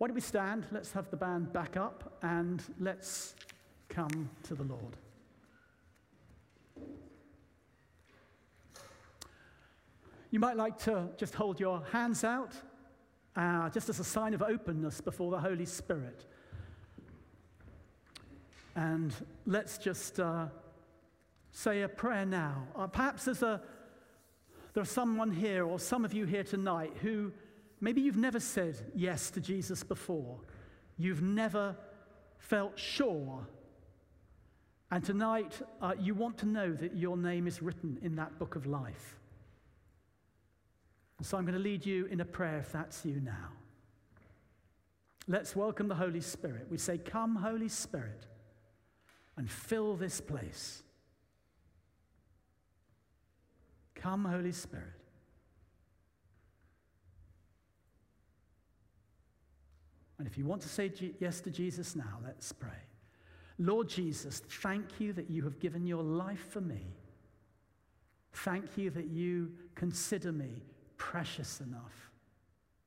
Why 0.00 0.06
don't 0.06 0.14
we 0.14 0.22
stand? 0.22 0.66
Let's 0.72 0.92
have 0.92 1.10
the 1.10 1.18
band 1.18 1.52
back 1.52 1.76
up 1.76 2.16
and 2.22 2.62
let's 2.78 3.34
come 3.90 4.30
to 4.44 4.54
the 4.54 4.62
Lord. 4.62 4.96
You 10.30 10.40
might 10.40 10.56
like 10.56 10.78
to 10.84 11.10
just 11.18 11.34
hold 11.34 11.60
your 11.60 11.82
hands 11.92 12.24
out, 12.24 12.54
uh, 13.36 13.68
just 13.68 13.90
as 13.90 14.00
a 14.00 14.04
sign 14.04 14.32
of 14.32 14.40
openness 14.40 15.02
before 15.02 15.30
the 15.30 15.38
Holy 15.38 15.66
Spirit. 15.66 16.24
And 18.76 19.14
let's 19.44 19.76
just 19.76 20.18
uh, 20.18 20.46
say 21.52 21.82
a 21.82 21.90
prayer 21.90 22.24
now. 22.24 22.68
Uh, 22.74 22.86
perhaps 22.86 23.26
there's 23.26 23.42
a, 23.42 23.60
there's 24.72 24.90
someone 24.90 25.30
here, 25.30 25.66
or 25.66 25.78
some 25.78 26.06
of 26.06 26.14
you 26.14 26.24
here 26.24 26.44
tonight, 26.44 26.94
who 27.02 27.32
maybe 27.80 28.00
you've 28.00 28.16
never 28.16 28.40
said 28.40 28.76
yes 28.94 29.30
to 29.32 29.40
Jesus 29.40 29.82
before. 29.82 30.40
You've 30.96 31.22
never 31.22 31.76
felt 32.38 32.78
sure. 32.78 33.46
And 34.90 35.04
tonight, 35.04 35.60
uh, 35.80 35.94
you 35.98 36.14
want 36.14 36.38
to 36.38 36.46
know 36.46 36.72
that 36.72 36.96
your 36.96 37.16
name 37.16 37.46
is 37.46 37.62
written 37.62 37.98
in 38.02 38.16
that 38.16 38.38
book 38.38 38.56
of 38.56 38.66
life. 38.66 39.16
So 41.22 41.36
I'm 41.36 41.44
going 41.44 41.56
to 41.56 41.62
lead 41.62 41.84
you 41.84 42.06
in 42.06 42.20
a 42.20 42.24
prayer 42.24 42.58
if 42.58 42.72
that's 42.72 43.04
you 43.04 43.20
now. 43.20 43.50
Let's 45.28 45.54
welcome 45.54 45.86
the 45.86 45.94
Holy 45.94 46.20
Spirit. 46.20 46.66
We 46.70 46.78
say, 46.78 46.98
Come, 46.98 47.36
Holy 47.36 47.68
Spirit 47.68 48.26
and 49.40 49.50
fill 49.50 49.96
this 49.96 50.20
place. 50.20 50.82
Come, 53.94 54.26
Holy 54.26 54.52
Spirit. 54.52 54.99
And 60.20 60.26
if 60.26 60.36
you 60.36 60.44
want 60.44 60.60
to 60.60 60.68
say 60.68 60.92
yes 61.18 61.40
to 61.40 61.50
Jesus 61.50 61.96
now, 61.96 62.18
let's 62.22 62.52
pray. 62.52 62.68
Lord 63.58 63.88
Jesus, 63.88 64.42
thank 64.60 65.00
you 65.00 65.14
that 65.14 65.30
you 65.30 65.42
have 65.44 65.58
given 65.58 65.86
your 65.86 66.02
life 66.02 66.44
for 66.50 66.60
me. 66.60 66.94
Thank 68.34 68.76
you 68.76 68.90
that 68.90 69.06
you 69.06 69.50
consider 69.74 70.30
me 70.30 70.62
precious 70.98 71.62
enough 71.62 72.10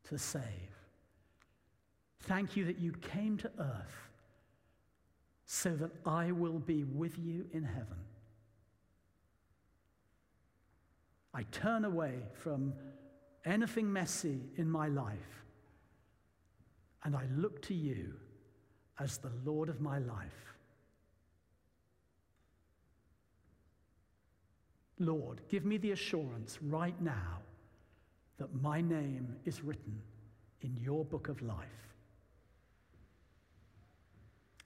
to 0.09 0.19
save. 0.19 0.43
Thank 2.19 2.55
you 2.55 2.65
that 2.65 2.77
you 2.77 2.91
came 3.01 3.37
to 3.37 3.49
earth 3.57 4.09
so 5.47 5.75
that 5.75 5.89
I 6.05 6.33
will 6.33 6.59
be 6.59 6.83
with 6.83 7.17
you 7.17 7.47
in 7.51 7.63
heaven. 7.63 7.97
I 11.33 11.47
turn 11.51 11.83
away 11.83 12.13
from 12.35 12.75
anything 13.43 13.91
messy 13.91 14.39
in 14.55 14.69
my 14.69 14.87
life 14.87 15.42
and 17.03 17.15
I 17.15 17.25
look 17.35 17.61
to 17.63 17.73
you 17.73 18.13
as 18.99 19.17
the 19.17 19.31
Lord 19.43 19.69
of 19.69 19.81
my 19.81 19.99
life. 19.99 20.55
Lord, 24.99 25.41
give 25.49 25.65
me 25.65 25.77
the 25.77 25.91
assurance 25.91 26.59
right 26.61 26.99
now 27.01 27.39
that 28.37 28.53
my 28.61 28.81
name 28.81 29.35
is 29.45 29.63
written 29.63 30.01
in 30.61 30.77
your 30.81 31.03
book 31.03 31.27
of 31.27 31.41
life. 31.41 31.57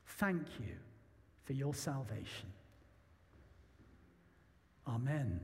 Thank 0.05 0.47
you 0.59 0.75
for 1.43 1.53
your 1.53 1.73
salvation. 1.73 2.51
Amen. 4.87 5.39